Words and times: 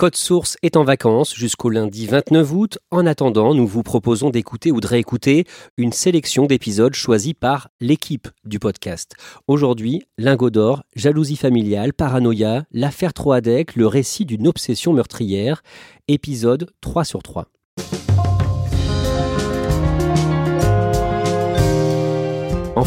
Code 0.00 0.16
Source 0.16 0.56
est 0.62 0.78
en 0.78 0.82
vacances 0.82 1.34
jusqu'au 1.34 1.68
lundi 1.68 2.06
29 2.06 2.52
août. 2.54 2.78
En 2.90 3.04
attendant, 3.04 3.54
nous 3.54 3.66
vous 3.66 3.82
proposons 3.82 4.30
d'écouter 4.30 4.72
ou 4.72 4.80
de 4.80 4.86
réécouter 4.86 5.44
une 5.76 5.92
sélection 5.92 6.46
d'épisodes 6.46 6.94
choisis 6.94 7.34
par 7.34 7.68
l'équipe 7.82 8.26
du 8.46 8.58
podcast. 8.58 9.12
Aujourd'hui, 9.46 10.06
Lingot 10.16 10.48
d'or, 10.48 10.84
jalousie 10.96 11.36
familiale, 11.36 11.92
paranoïa, 11.92 12.64
l'affaire 12.72 13.12
Troadec, 13.12 13.76
le 13.76 13.86
récit 13.86 14.24
d'une 14.24 14.48
obsession 14.48 14.94
meurtrière, 14.94 15.62
épisode 16.08 16.70
3 16.80 17.04
sur 17.04 17.22
3. 17.22 17.48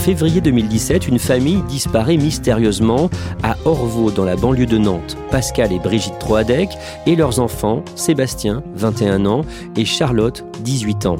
Février 0.03 0.41
2017, 0.41 1.07
une 1.07 1.17
famille 1.17 1.61
disparaît 1.69 2.17
mystérieusement 2.17 3.09
à 3.41 3.55
Orvaux, 3.63 4.11
dans 4.11 4.25
la 4.25 4.35
banlieue 4.35 4.65
de 4.65 4.77
Nantes. 4.77 5.15
Pascal 5.31 5.71
et 5.71 5.79
Brigitte 5.79 6.19
Troadec 6.19 6.71
et 7.05 7.15
leurs 7.15 7.39
enfants, 7.39 7.85
Sébastien, 7.95 8.63
21 8.75 9.25
ans, 9.25 9.45
et 9.77 9.85
Charlotte, 9.85 10.43
18 10.59 11.05
ans. 11.05 11.15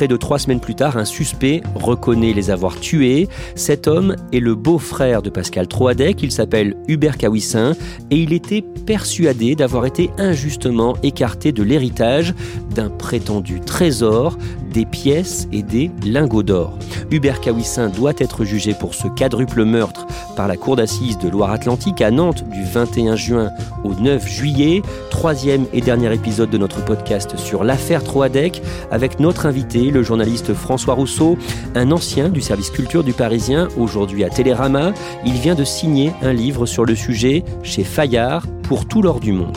Près 0.00 0.08
de 0.08 0.16
trois 0.16 0.38
semaines 0.38 0.60
plus 0.60 0.74
tard, 0.74 0.96
un 0.96 1.04
suspect 1.04 1.60
reconnaît 1.74 2.32
les 2.32 2.48
avoir 2.48 2.80
tués. 2.80 3.28
Cet 3.54 3.86
homme 3.86 4.16
est 4.32 4.40
le 4.40 4.54
beau-frère 4.54 5.20
de 5.20 5.28
Pascal 5.28 5.68
Troadec, 5.68 6.22
il 6.22 6.32
s'appelle 6.32 6.74
Hubert 6.88 7.18
Cahuissin, 7.18 7.72
et 8.10 8.16
il 8.16 8.32
était 8.32 8.64
persuadé 8.86 9.56
d'avoir 9.56 9.84
été 9.84 10.08
injustement 10.16 10.96
écarté 11.02 11.52
de 11.52 11.62
l'héritage 11.62 12.34
d'un 12.74 12.88
prétendu 12.88 13.60
trésor, 13.60 14.38
des 14.72 14.86
pièces 14.86 15.48
et 15.52 15.62
des 15.62 15.90
lingots 16.02 16.42
d'or. 16.42 16.78
Hubert 17.10 17.40
Cahuissin 17.40 17.88
doit 17.88 18.14
être 18.18 18.44
jugé 18.44 18.72
pour 18.72 18.94
ce 18.94 19.08
quadruple 19.08 19.64
meurtre 19.64 20.06
par 20.36 20.48
la 20.48 20.56
Cour 20.56 20.76
d'assises 20.76 21.18
de 21.18 21.28
Loire-Atlantique 21.28 22.00
à 22.00 22.10
Nantes 22.10 22.44
du 22.48 22.62
21 22.62 23.16
juin 23.16 23.50
au 23.84 23.94
9 23.94 24.26
juillet. 24.26 24.82
Troisième 25.10 25.66
et 25.72 25.80
dernier 25.80 26.14
épisode 26.14 26.50
de 26.50 26.58
notre 26.58 26.84
podcast 26.84 27.36
sur 27.36 27.64
l'affaire 27.64 28.04
Troadec 28.04 28.62
avec 28.90 29.18
notre 29.20 29.46
invité, 29.46 29.89
le 29.90 30.02
journaliste 30.02 30.54
François 30.54 30.94
Rousseau, 30.94 31.36
un 31.74 31.90
ancien 31.90 32.28
du 32.28 32.40
service 32.40 32.70
culture 32.70 33.04
du 33.04 33.12
Parisien, 33.12 33.68
aujourd'hui 33.76 34.24
à 34.24 34.30
Télérama. 34.30 34.92
Il 35.24 35.34
vient 35.34 35.54
de 35.54 35.64
signer 35.64 36.12
un 36.22 36.32
livre 36.32 36.66
sur 36.66 36.84
le 36.84 36.94
sujet 36.94 37.44
chez 37.62 37.84
Fayard 37.84 38.46
pour 38.62 38.86
tout 38.86 39.02
l'or 39.02 39.20
du 39.20 39.32
monde. 39.32 39.56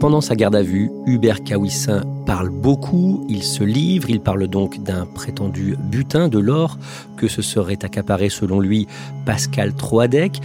Pendant 0.00 0.22
sa 0.22 0.34
garde 0.34 0.54
à 0.54 0.62
vue, 0.62 0.90
Hubert 1.04 1.44
Cahuissin 1.44 2.04
parle 2.24 2.48
beaucoup, 2.48 3.26
il 3.28 3.42
se 3.42 3.62
livre, 3.62 4.08
il 4.08 4.20
parle 4.20 4.48
donc 4.48 4.82
d'un 4.82 5.04
prétendu 5.04 5.76
butin 5.78 6.28
de 6.28 6.38
l'or 6.38 6.78
que 7.18 7.28
se 7.28 7.42
serait 7.42 7.84
accaparé 7.84 8.30
selon 8.30 8.60
lui 8.60 8.86
Pascal 9.26 9.74
Troadec. 9.74 10.40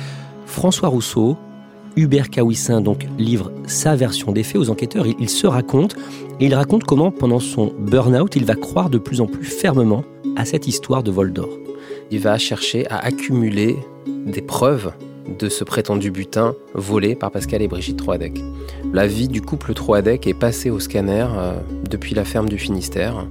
François 0.45 0.89
Rousseau, 0.89 1.37
Hubert 1.95 2.29
Cahuissin 2.29 2.81
donc 2.81 3.05
livre 3.17 3.51
sa 3.67 3.95
version 3.95 4.31
des 4.31 4.43
faits 4.43 4.57
aux 4.57 4.69
enquêteurs, 4.69 5.07
il, 5.07 5.15
il 5.19 5.29
se 5.29 5.47
raconte 5.47 5.95
et 6.39 6.45
il 6.45 6.55
raconte 6.55 6.83
comment 6.83 7.11
pendant 7.11 7.39
son 7.39 7.73
burn-out, 7.79 8.35
il 8.35 8.45
va 8.45 8.55
croire 8.55 8.89
de 8.89 8.97
plus 8.97 9.21
en 9.21 9.27
plus 9.27 9.45
fermement 9.45 10.03
à 10.35 10.45
cette 10.45 10.67
histoire 10.67 11.03
de 11.03 11.11
vol 11.11 11.31
d'or. 11.31 11.49
Il 12.11 12.19
va 12.19 12.37
chercher 12.37 12.87
à 12.89 12.97
accumuler 12.97 13.77
des 14.07 14.41
preuves 14.41 14.91
de 15.39 15.49
ce 15.49 15.63
prétendu 15.63 16.11
butin 16.11 16.55
volé 16.73 17.15
par 17.15 17.31
Pascal 17.31 17.61
et 17.61 17.67
Brigitte 17.67 17.97
Troadec. 17.97 18.43
La 18.93 19.07
vie 19.07 19.27
du 19.27 19.41
couple 19.41 19.73
Troadec 19.73 20.27
est 20.27 20.33
passée 20.33 20.69
au 20.69 20.79
scanner 20.79 21.25
euh, 21.35 21.55
depuis 21.89 22.13
la 22.13 22.25
ferme 22.25 22.47
du 22.47 22.57
Finistère 22.57 23.25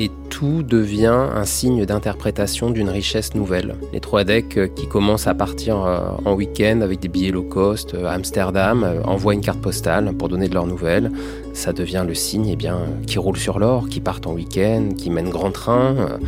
et 0.00 0.10
tout 0.30 0.62
devient 0.62 1.28
un 1.34 1.44
signe 1.44 1.84
d'interprétation 1.84 2.70
d'une 2.70 2.88
richesse 2.88 3.34
nouvelle. 3.34 3.76
Les 3.92 4.00
Troadec 4.00 4.56
euh, 4.56 4.66
qui 4.66 4.88
commencent 4.88 5.26
à 5.26 5.34
partir 5.34 5.84
euh, 5.84 6.00
en 6.24 6.34
week-end 6.34 6.80
avec 6.80 6.98
des 7.00 7.08
billets 7.08 7.30
low 7.30 7.42
cost 7.42 7.94
à 7.94 8.12
Amsterdam 8.12 9.02
envoient 9.04 9.34
une 9.34 9.42
carte 9.42 9.60
postale 9.60 10.12
pour 10.14 10.28
donner 10.28 10.48
de 10.48 10.54
leurs 10.54 10.66
nouvelles. 10.66 11.12
Ça 11.52 11.72
devient 11.72 12.04
le 12.06 12.14
signe 12.14 12.48
eh 12.48 12.56
bien, 12.56 12.80
qui 13.06 13.18
roulent 13.18 13.36
sur 13.36 13.58
l'or, 13.58 13.88
qui 13.88 14.00
partent 14.00 14.26
en 14.26 14.32
week-end, 14.32 14.88
qui 14.96 15.10
mènent 15.10 15.30
grand 15.30 15.52
train 15.52 16.18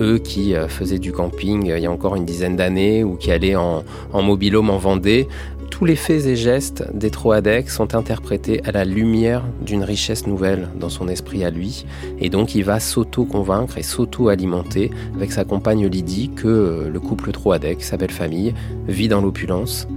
eux 0.00 0.18
qui 0.18 0.54
euh, 0.54 0.68
faisaient 0.68 0.98
du 0.98 1.12
camping 1.12 1.70
euh, 1.70 1.78
il 1.78 1.82
y 1.82 1.86
a 1.86 1.90
encore 1.90 2.16
une 2.16 2.24
dizaine 2.24 2.56
d'années 2.56 3.04
ou 3.04 3.16
qui 3.16 3.30
allaient 3.30 3.56
en, 3.56 3.84
en 4.12 4.22
en 4.22 4.78
Vendée, 4.78 5.28
tous 5.72 5.84
les 5.84 5.96
faits 5.96 6.26
et 6.26 6.36
gestes 6.36 6.84
des 6.94 7.10
Troadec 7.10 7.68
sont 7.68 7.96
interprétés 7.96 8.62
à 8.64 8.70
la 8.70 8.84
lumière 8.84 9.42
d'une 9.60 9.82
richesse 9.82 10.28
nouvelle 10.28 10.68
dans 10.78 10.88
son 10.88 11.08
esprit 11.08 11.44
à 11.44 11.50
lui. 11.50 11.84
Et 12.20 12.28
donc 12.28 12.54
il 12.54 12.62
va 12.62 12.78
s'auto-convaincre 12.78 13.76
et 13.78 13.82
s'auto-alimenter 13.82 14.92
avec 15.16 15.32
sa 15.32 15.44
compagne 15.44 15.88
Lydie 15.88 16.30
que 16.30 16.46
euh, 16.46 16.88
le 16.88 17.00
couple 17.00 17.32
Troadec, 17.32 17.82
sa 17.82 17.96
belle 17.96 18.12
famille, 18.12 18.54
vit 18.86 19.08
dans 19.08 19.20
l'opulence. 19.20 19.88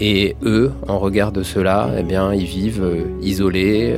Et 0.00 0.34
eux, 0.42 0.72
en 0.88 0.98
regard 0.98 1.30
de 1.30 1.42
cela, 1.42 1.90
eh 1.98 2.02
bien, 2.02 2.32
ils 2.32 2.46
vivent 2.46 3.04
isolés, 3.20 3.96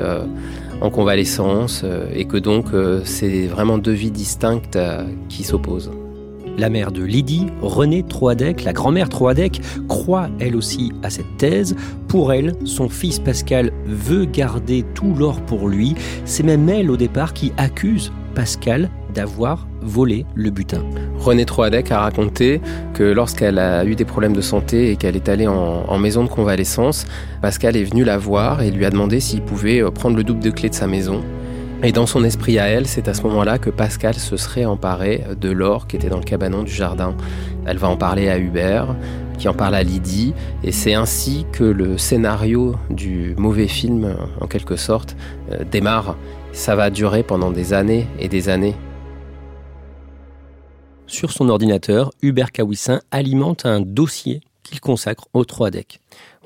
en 0.81 0.91
convalescence 0.91 1.83
euh, 1.85 2.07
et 2.15 2.25
que 2.25 2.37
donc 2.37 2.73
euh, 2.73 3.03
c'est 3.05 3.47
vraiment 3.47 3.79
deux 3.79 3.93
vies 3.93 4.11
distinctes 4.11 4.77
euh, 4.77 5.05
qui 5.29 5.45
s'opposent. 5.45 5.91
La 6.61 6.69
mère 6.69 6.93
de 6.93 7.03
Lydie, 7.03 7.47
Renée 7.63 8.03
Troadec, 8.03 8.65
la 8.65 8.75
grand-mère 8.75 9.09
Troadec, 9.09 9.63
croit 9.89 10.29
elle 10.41 10.55
aussi 10.55 10.93
à 11.03 11.09
cette 11.09 11.39
thèse. 11.39 11.75
Pour 12.07 12.35
elle, 12.35 12.53
son 12.67 12.91
fils 12.91 13.19
Pascal 13.19 13.73
veut 13.87 14.27
garder 14.27 14.85
tout 14.93 15.15
l'or 15.15 15.41
pour 15.41 15.71
lui. 15.71 15.95
C'est 16.27 16.43
même 16.43 16.69
elle 16.69 16.91
au 16.91 16.99
départ 16.99 17.33
qui 17.33 17.55
accuse 17.57 18.13
Pascal 18.35 18.91
d'avoir 19.15 19.67
volé 19.81 20.27
le 20.35 20.51
butin. 20.51 20.85
Renée 21.17 21.47
Troadec 21.47 21.91
a 21.93 22.01
raconté 22.01 22.61
que 22.93 23.05
lorsqu'elle 23.05 23.59
a 23.59 23.87
eu 23.87 23.95
des 23.95 24.05
problèmes 24.05 24.35
de 24.35 24.43
santé 24.43 24.91
et 24.91 24.97
qu'elle 24.97 25.17
est 25.17 25.31
allée 25.31 25.47
en, 25.47 25.99
maison 25.99 26.25
de 26.25 26.29
convalescence, 26.29 27.07
Pascal 27.41 27.75
est 27.75 27.85
venu 27.85 28.05
la 28.05 28.19
voir 28.19 28.61
et 28.61 28.71
lui 28.71 28.85
a 28.85 28.91
demandé 28.91 29.21
s'il 29.21 29.41
pouvait 29.41 29.83
euh, 29.83 29.91
prendre 29.91 30.15
le 30.15 30.25
double 30.25 30.41
de 30.41 30.51
clé 30.51 30.69
de 30.69 30.75
sa 30.75 30.87
maison. 30.87 31.23
Et 31.83 31.93
dans 31.93 32.05
son 32.05 32.25
esprit 32.25 32.59
à 32.59 32.67
elle, 32.67 32.87
c'est 32.87 33.09
à 33.09 33.15
ce 33.15 33.23
moment-là 33.23 33.59
que 33.59 33.71
Pascal 33.71 34.15
se 34.15 34.37
serait 34.37 34.67
emparé 34.67 35.25
de 35.41 35.49
l'or 35.49 35.87
qui 35.87 35.97
était 35.97 36.11
dans 36.11 36.19
le 36.19 36.25
cabanon 36.25 36.63
du 36.63 36.71
jardin. 36.71 37.17
Elle 37.65 37.79
va 37.79 37.89
en 37.89 37.97
parler 37.97 38.29
à 38.29 38.39
Hubert, 38.39 38.95
qui 39.39 39.49
en 39.49 39.55
parle 39.55 39.75
à 39.75 39.83
Lydie, 39.83 40.35
et 40.63 40.73
c'est 40.73 40.93
ainsi 40.93 41.47
que 41.53 41.65
le 41.65 41.97
scénario 41.97 42.77
du 42.91 43.35
mauvais 43.39 43.67
film, 43.67 44.15
en 44.43 44.47
quelque 44.47 44.77
sorte, 44.77 45.17
euh, 45.53 45.65
démarre. 45.65 46.17
Ça 46.53 46.77
va 46.77 46.91
durer 46.91 47.23
pendant 47.23 47.51
des 47.51 47.73
années 47.73 48.07
et 48.19 48.29
des 48.29 48.51
années. 48.51 48.77
Sur 51.07 51.33
son 51.33 51.49
ordinateur, 51.49 52.11
Hubert 52.21 52.53
Cahuissin 52.53 53.01
alimente 53.11 53.65
un 53.65 53.81
dossier 53.81 54.43
qu'il 54.63 54.81
consacre 54.81 55.29
aux 55.33 55.47
trois 55.47 55.71
decks. 55.71 56.01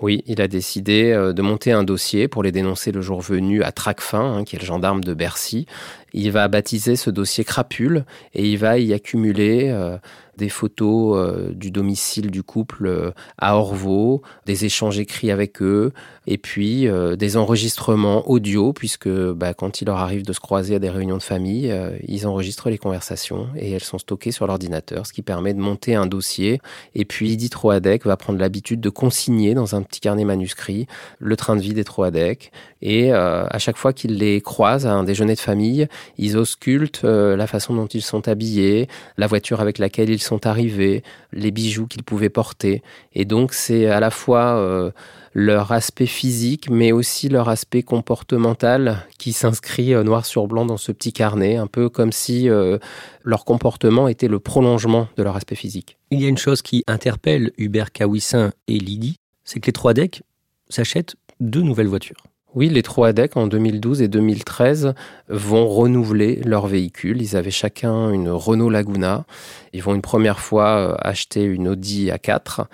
Oui, 0.05 0.23
il 0.27 0.43
a 0.43 0.49
décidé 0.49 1.13
euh, 1.13 1.33
de 1.33 1.41
monter 1.41 1.73
un 1.73 1.83
dossier 1.83 2.29
pour 2.29 2.43
les 2.43 2.53
dénoncer 2.53 2.93
le 2.93 3.01
jour 3.01 3.23
venu 3.23 3.63
à 3.63 3.73
Tracfin, 3.73 4.35
hein, 4.35 4.45
qui 4.45 4.55
est 4.55 4.59
le 4.59 4.65
gendarme 4.67 5.03
de 5.03 5.15
Bercy. 5.15 5.65
Il 6.15 6.31
va 6.31 6.49
baptiser 6.49 6.97
ce 6.97 7.11
dossier 7.11 7.45
crapule 7.45 8.05
et 8.35 8.49
il 8.49 8.57
va 8.57 8.79
y 8.79 8.95
accumuler 8.95 9.69
euh, 9.69 9.99
des 10.37 10.49
photos 10.49 11.17
euh, 11.17 11.53
du 11.53 11.71
domicile 11.71 12.31
du 12.31 12.43
couple 12.43 12.87
euh, 12.87 13.11
à 13.39 13.57
Orvaux, 13.57 14.23
des 14.47 14.65
échanges 14.65 14.99
écrits 14.99 15.31
avec 15.31 15.63
eux, 15.63 15.93
et 16.27 16.39
puis 16.39 16.89
euh, 16.89 17.17
des 17.17 17.37
enregistrements 17.37 18.29
audio, 18.29 18.73
puisque 18.73 19.09
bah, 19.09 19.55
quand 19.55 19.81
il 19.81 19.87
leur 19.87 19.99
arrive 19.99 20.25
de 20.25 20.33
se 20.33 20.41
croiser 20.41 20.75
à 20.75 20.79
des 20.79 20.91
réunions 20.91 21.19
de 21.19 21.23
famille, 21.23 21.75
ils 22.07 22.27
enregistrent 22.27 22.71
les 22.71 22.79
conversations 22.79 23.49
et 23.57 23.73
elles 23.73 23.83
sont 23.83 23.99
stockées 23.99 24.33
sur 24.33 24.47
l'ordinateur, 24.47 25.07
ce 25.07 25.13
qui 25.13 25.23
permet 25.23 25.55
de 25.55 25.61
monter 25.61 25.95
un 25.95 26.07
dossier. 26.07 26.61
Et 26.95 27.05
puis 27.05 27.33
Edith 27.33 27.53
Troadec 27.53 28.05
va 28.05 28.17
prendre 28.17 28.39
l'habitude 28.39 28.81
de 28.81 28.89
consigner 28.89 29.55
dans 29.55 29.75
un 29.75 29.83
petit 29.83 30.01
carnet 30.01 30.25
manuscrit 30.25 30.87
le 31.19 31.37
train 31.37 31.57
de 31.57 31.61
vie 31.61 31.75
des 31.75 31.85
Troadec. 31.85 32.53
Et 32.83 33.13
à 33.13 33.59
chaque 33.59 33.77
fois 33.77 33.93
qu'ils 33.93 34.19
les 34.19 34.41
croisent 34.41 34.87
à 34.87 34.93
un 34.93 35.05
déjeuner 35.05 35.35
de 35.35 35.41
famille, 35.41 35.89
ils 36.19 36.37
auscultent 36.37 37.03
la 37.05 37.47
façon 37.47 37.75
dont 37.75 37.87
ils 37.87 38.03
sont 38.03 38.29
habillés, 38.29 38.89
la 39.17 39.27
voiture 39.27 39.61
avec 39.61 39.79
laquelle 39.79 40.11
ils 40.11 40.23
sont 40.23 40.47
arrivés, 40.47 41.03
les 41.33 41.51
bijoux 41.51 41.87
qu'ils 41.87 42.03
pouvaient 42.05 42.31
porter. 42.31 42.83
Et 43.13 43.25
donc 43.25 43.53
c'est 43.53 43.87
à 43.87 44.01
la 44.01 44.11
fois 44.11 44.57
euh, 44.57 44.91
leur 45.35 45.73
aspect 45.73 46.07
physique, 46.07 46.71
mais 46.71 46.93
aussi 46.93 47.29
leur 47.29 47.49
aspect 47.49 47.83
comportemental 47.83 49.07
qui 49.19 49.33
s'inscrit 49.33 49.95
euh, 49.95 50.03
noir 50.03 50.25
sur 50.27 50.47
blanc 50.47 50.65
dans 50.65 50.77
ce 50.77 50.93
petit 50.93 51.13
carnet, 51.13 51.57
un 51.57 51.67
peu 51.67 51.89
comme 51.89 52.13
si 52.13 52.49
euh, 52.49 52.79
leur 53.23 53.45
comportement 53.45 54.09
était 54.09 54.29
le 54.29 54.39
prolongement 54.39 55.09
de 55.17 55.23
leur 55.23 55.37
aspect 55.37 55.57
physique. 55.57 55.99
Il 56.11 56.21
y 56.21 56.27
a 56.27 56.29
une 56.29 56.39
chose 56.39 56.63
qui 56.63 56.85
interpelle 56.87 57.53
Hubert 57.59 57.93
Kawissin 57.93 58.53
et 58.69 58.79
Lydie, 58.79 59.17
c'est 59.45 59.61
que 59.61 59.67
les 59.67 59.73
trois 59.73 59.95
decks 59.95 60.23
s'achètent 60.69 61.17
deux 61.41 61.63
nouvelles 61.63 61.89
voitures. 61.89 62.23
Oui, 62.55 62.69
les 62.69 62.83
Troadec 62.83 63.37
en 63.37 63.49
2012 63.49 64.01
et 64.01 64.07
2013 64.07 64.95
vont 65.29 65.67
renouveler 65.67 66.37
leur 66.45 66.69
véhicule. 66.69 67.21
Ils 67.21 67.37
avaient 67.37 67.51
chacun 67.51 68.13
une 68.13 68.29
Renault 68.29 68.71
Laguna. 68.71 69.25
Ils 69.73 69.83
vont 69.83 69.93
une 69.93 70.03
première 70.03 70.39
fois 70.39 70.77
euh, 70.77 70.95
acheter 71.01 71.43
une 71.43 71.67
Audi 71.67 72.11
A4 72.11 72.67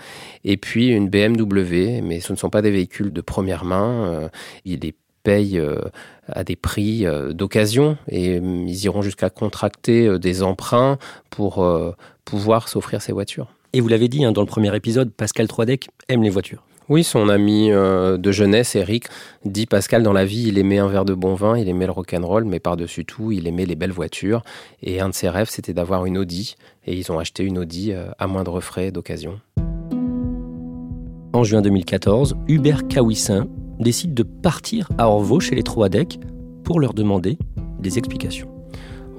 et 0.44 0.59
puis 0.59 0.88
une 0.88 1.09
BMW, 1.09 2.03
mais 2.03 2.21
ce 2.21 2.32
ne 2.35 2.37
sont 2.37 2.50
pas 2.50 2.61
des 2.61 2.71
véhicules 2.71 3.11
de 3.11 3.21
première 3.23 3.65
main. 3.65 4.05
Euh, 4.05 4.29
ils 4.67 4.81
les 4.81 4.94
payent 5.23 5.59
euh, 5.59 5.81
à 6.29 6.44
des 6.44 6.56
prix 6.56 7.06
d'occasion 7.31 7.97
et 8.09 8.37
ils 8.37 8.85
iront 8.85 9.00
jusqu'à 9.00 9.31
contracter 9.31 10.19
des 10.19 10.43
emprunts 10.43 10.99
pour 11.31 11.67
pouvoir 12.25 12.69
s'offrir 12.69 13.03
ces 13.03 13.12
voitures. 13.12 13.49
Et 13.73 13.81
vous 13.81 13.88
l'avez 13.88 14.09
dit 14.09 14.25
hein, 14.25 14.32
dans 14.32 14.43
le 14.43 14.47
premier 14.47 14.75
épisode, 14.77 15.11
Pascal 15.11 15.49
Troadec 15.49 15.88
aime 16.09 16.23
les 16.23 16.31
voitures. 16.31 16.62
Oui, 16.90 17.04
son 17.04 17.28
ami 17.28 17.70
euh, 17.70 18.16
de 18.16 18.32
jeunesse, 18.32 18.75
Eric, 18.75 19.04
dit 19.44 19.66
Pascal, 19.66 20.02
dans 20.02 20.12
la 20.12 20.25
vie, 20.25 20.48
il 20.48 20.58
aimait 20.58 20.78
un 20.78 20.88
verre 20.88 21.04
de 21.04 21.14
bon 21.14 21.34
vin, 21.34 21.56
il 21.56 21.69
aimait 21.69 21.87
le 21.87 21.92
rock'n'roll, 21.92 22.44
mais 22.44 22.58
par-dessus 22.58 23.04
tout, 23.04 23.31
il 23.31 23.46
aimait 23.46 23.64
les 23.64 23.76
belles 23.76 23.92
voitures. 23.92 24.42
Et 24.82 25.00
un 25.00 25.08
de 25.08 25.14
ses 25.14 25.28
rêves, 25.28 25.48
c'était 25.48 25.72
d'avoir 25.72 26.04
une 26.04 26.19
Audi. 26.19 26.56
Et 26.84 26.96
ils 26.96 27.12
ont 27.12 27.20
acheté 27.20 27.44
une 27.44 27.58
Audi 27.58 27.92
euh, 27.92 28.06
à 28.19 28.26
moindre 28.26 28.60
frais 28.60 28.90
d'occasion. 28.90 29.40
En 31.32 31.44
juin 31.44 31.62
2014, 31.62 32.37
Hubert 32.48 32.88
Kawissin 32.88 33.46
décide 33.78 34.12
de 34.12 34.25
partir 34.25 34.88
à 34.98 35.08
Orvaux 35.08 35.38
chez 35.38 35.54
les 35.54 35.62
Troadec 35.62 36.19
pour 36.64 36.81
leur 36.81 36.93
demander 36.93 37.38
des 37.78 37.98
explications. 37.98 38.59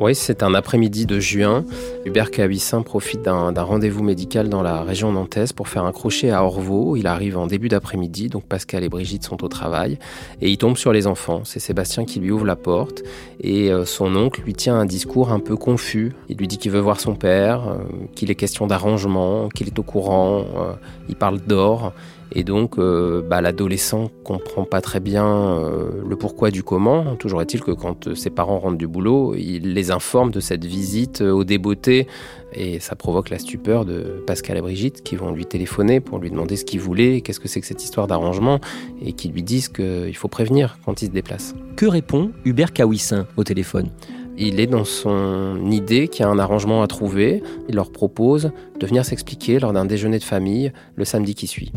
Oui, 0.02 0.16
c'est 0.16 0.42
un 0.42 0.56
après-midi 0.56 1.06
de 1.06 1.20
juin. 1.20 1.64
Hubert 2.06 2.32
Cabissin 2.32 2.82
profite 2.82 3.22
d'un 3.22 3.62
rendez-vous 3.62 4.02
médical 4.02 4.50
dans 4.50 4.64
la 4.64 4.82
région 4.82 5.12
nantaise 5.12 5.54
pour 5.54 5.68
faire 5.68 5.84
un 5.84 5.92
crochet 5.92 6.32
à 6.32 6.44
Orvaux. 6.44 6.96
Il 6.96 7.06
arrive 7.06 7.38
en 7.38 7.46
début 7.46 7.70
d'après-midi, 7.70 8.28
donc 8.28 8.44
Pascal 8.46 8.84
et 8.84 8.90
Brigitte 8.90 9.24
sont 9.24 9.44
au 9.44 9.48
travail, 9.48 10.00
et 10.42 10.50
il 10.50 10.58
tombe 10.58 10.76
sur 10.76 10.92
les 10.92 11.06
enfants. 11.06 11.42
C'est 11.44 11.60
Sébastien 11.60 12.06
qui 12.06 12.20
lui 12.20 12.32
ouvre 12.32 12.48
la 12.48 12.56
porte, 12.56 13.04
et 13.42 13.72
euh, 13.72 13.86
son 13.86 14.16
oncle 14.16 14.42
lui 14.42 14.56
tient 14.56 14.74
un 14.74 14.88
discours 14.88 15.32
un 15.32 15.40
peu 15.40 15.56
confus. 15.56 16.16
Il 16.30 16.38
lui 16.38 16.48
dit 16.48 16.58
qu'il 16.58 16.72
veut 16.72 16.80
voir 16.80 17.00
son 17.00 17.14
père, 17.14 17.70
euh, 17.70 17.84
qu'il 18.16 18.32
est 18.32 18.36
question 18.36 18.66
d'arrangement, 18.66 19.50
qu'il 19.50 19.68
est 19.68 19.78
au 19.78 19.84
courant, 19.84 20.40
euh, 20.40 20.74
il 21.10 21.16
parle 21.16 21.40
d'or. 21.42 21.94
Et 22.34 22.44
donc, 22.44 22.78
euh, 22.78 23.22
bah, 23.22 23.42
l'adolescent 23.42 24.10
comprend 24.24 24.64
pas 24.64 24.80
très 24.80 25.00
bien 25.00 25.26
euh, 25.26 25.90
le 26.08 26.16
pourquoi 26.16 26.50
du 26.50 26.64
comment. 26.64 27.16
Toujours 27.18 27.42
est-il 27.42 27.62
que 27.62 27.72
quand 27.72 28.08
euh, 28.08 28.16
ses 28.16 28.30
parents 28.30 28.60
rentrent 28.60 28.78
du 28.78 28.88
boulot, 28.88 29.36
il 29.36 29.74
les 29.74 29.92
informe 29.92 30.32
de 30.32 30.40
cette 30.40 30.64
visite 30.64 31.22
au 31.22 31.44
débeauté 31.44 32.08
et 32.54 32.80
ça 32.80 32.96
provoque 32.96 33.30
la 33.30 33.40
stupeur 33.40 33.86
de 33.86 34.24
Pascal 34.26 34.58
et 34.58 34.62
Brigitte 34.62 35.04
qui 35.04 35.16
vont 35.16 35.32
lui 35.32 35.46
téléphoner 35.46 36.00
pour 36.00 36.20
lui 36.20 36.30
demander 36.30 36.56
ce 36.56 36.66
qu'il 36.66 36.80
voulait, 36.80 37.22
qu'est-ce 37.22 37.40
que 37.40 37.48
c'est 37.48 37.62
que 37.62 37.68
cette 37.68 37.84
histoire 37.84 38.08
d'arrangement 38.08 38.60
et 39.02 39.14
qui 39.14 39.30
lui 39.30 39.44
disent 39.44 39.70
qu'il 39.70 40.16
faut 40.16 40.28
prévenir 40.28 40.78
quand 40.86 41.02
il 41.02 41.08
se 41.08 41.12
déplace. 41.12 41.54
Que 41.76 41.86
répond 41.86 42.32
Hubert 42.46 42.74
Kawissin 42.74 43.28
au 43.38 43.44
téléphone? 43.44 43.90
Il 44.38 44.60
est 44.60 44.68
dans 44.68 44.86
son 44.86 45.70
idée 45.70 46.08
qu'il 46.08 46.24
y 46.24 46.26
a 46.26 46.30
un 46.30 46.40
arrangement 46.40 46.82
à 46.82 46.88
trouver. 46.88 47.44
Il 47.68 47.76
leur 47.76 47.92
propose 47.92 48.52
de 48.80 48.88
venir 48.88 49.06
s'expliquer 49.06 49.60
lors 49.60 49.74
d'un 49.74 49.86
déjeuner 49.86 50.20
de 50.20 50.24
famille 50.24 50.72
le 50.96 51.06
samedi 51.06 51.36
qui 51.36 51.48
suit. 51.48 51.72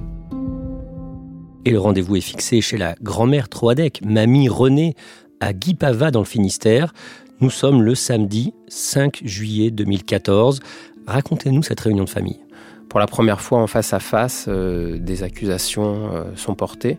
Et 1.66 1.70
le 1.70 1.80
rendez-vous 1.80 2.16
est 2.16 2.20
fixé 2.20 2.60
chez 2.60 2.76
la 2.76 2.94
grand-mère 3.02 3.48
Troadec, 3.48 4.02
mamie 4.04 4.50
Renée, 4.50 4.94
à 5.40 5.54
Guipava 5.54 6.10
dans 6.10 6.20
le 6.20 6.26
Finistère. 6.26 6.92
Nous 7.40 7.48
sommes 7.48 7.82
le 7.82 7.94
samedi 7.94 8.52
5 8.68 9.22
juillet 9.24 9.70
2014. 9.70 10.60
Racontez-nous 11.06 11.62
cette 11.62 11.80
réunion 11.80 12.04
de 12.04 12.10
famille. 12.10 12.40
Pour 12.90 13.00
la 13.00 13.06
première 13.06 13.40
fois 13.40 13.60
en 13.60 13.66
face 13.66 13.94
à 13.94 13.98
face, 13.98 14.44
euh, 14.46 14.98
des 14.98 15.22
accusations 15.22 16.10
euh, 16.12 16.24
sont 16.36 16.54
portées. 16.54 16.98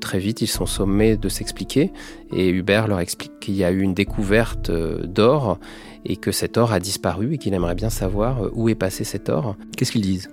Très 0.00 0.18
vite, 0.18 0.40
ils 0.40 0.46
sont 0.46 0.66
sommés 0.66 1.18
de 1.18 1.28
s'expliquer 1.28 1.92
et 2.32 2.48
Hubert 2.48 2.88
leur 2.88 3.00
explique 3.00 3.38
qu'il 3.38 3.54
y 3.54 3.64
a 3.64 3.70
eu 3.70 3.80
une 3.80 3.94
découverte 3.94 4.70
euh, 4.70 5.06
d'or 5.06 5.58
et 6.06 6.16
que 6.16 6.32
cet 6.32 6.56
or 6.56 6.72
a 6.72 6.80
disparu 6.80 7.34
et 7.34 7.38
qu'il 7.38 7.52
aimerait 7.52 7.74
bien 7.74 7.90
savoir 7.90 8.38
où 8.54 8.70
est 8.70 8.74
passé 8.74 9.04
cet 9.04 9.28
or. 9.28 9.56
Qu'est-ce 9.76 9.92
qu'ils 9.92 10.02
disent? 10.02 10.30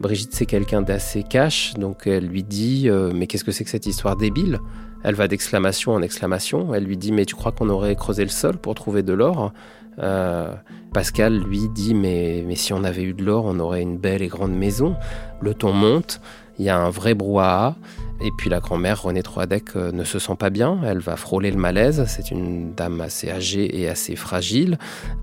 Brigitte, 0.00 0.34
c'est 0.34 0.46
quelqu'un 0.46 0.82
d'assez 0.82 1.22
cash, 1.22 1.74
donc 1.74 2.06
elle 2.06 2.26
lui 2.26 2.42
dit 2.42 2.88
euh, 2.88 3.12
Mais 3.14 3.26
qu'est-ce 3.26 3.44
que 3.44 3.52
c'est 3.52 3.64
que 3.64 3.70
cette 3.70 3.86
histoire 3.86 4.16
débile? 4.16 4.58
Elle 5.02 5.14
va 5.14 5.28
d'exclamation 5.28 5.92
en 5.92 6.02
exclamation. 6.02 6.74
Elle 6.74 6.84
lui 6.84 6.96
dit 6.96 7.12
Mais 7.12 7.24
tu 7.24 7.34
crois 7.34 7.52
qu'on 7.52 7.68
aurait 7.70 7.96
creusé 7.96 8.22
le 8.22 8.30
sol 8.30 8.58
pour 8.58 8.74
trouver 8.74 9.02
de 9.02 9.12
l'or? 9.12 9.52
Euh, 9.98 10.52
Pascal 10.92 11.38
lui 11.38 11.68
dit 11.74 11.94
mais, 11.94 12.44
mais 12.46 12.54
si 12.54 12.72
on 12.72 12.84
avait 12.84 13.02
eu 13.02 13.14
de 13.14 13.24
l'or, 13.24 13.44
on 13.46 13.58
aurait 13.58 13.82
une 13.82 13.96
belle 13.96 14.22
et 14.22 14.28
grande 14.28 14.54
maison. 14.54 14.96
Le 15.40 15.54
ton 15.54 15.72
monte, 15.72 16.20
il 16.58 16.64
y 16.66 16.68
a 16.68 16.78
un 16.78 16.90
vrai 16.90 17.14
brouhaha. 17.14 17.76
Et 18.20 18.30
puis 18.36 18.48
la 18.48 18.60
grand-mère, 18.60 19.02
Renée 19.02 19.22
Troadec, 19.22 19.76
euh, 19.76 19.92
ne 19.92 20.04
se 20.04 20.18
sent 20.18 20.36
pas 20.38 20.50
bien. 20.50 20.80
Elle 20.84 21.00
va 21.00 21.16
frôler 21.16 21.50
le 21.50 21.58
malaise. 21.58 22.04
C'est 22.06 22.30
une 22.30 22.74
dame 22.74 23.00
assez 23.00 23.30
âgée 23.30 23.80
et 23.80 23.88
assez 23.88 24.16
fragile. 24.16 24.78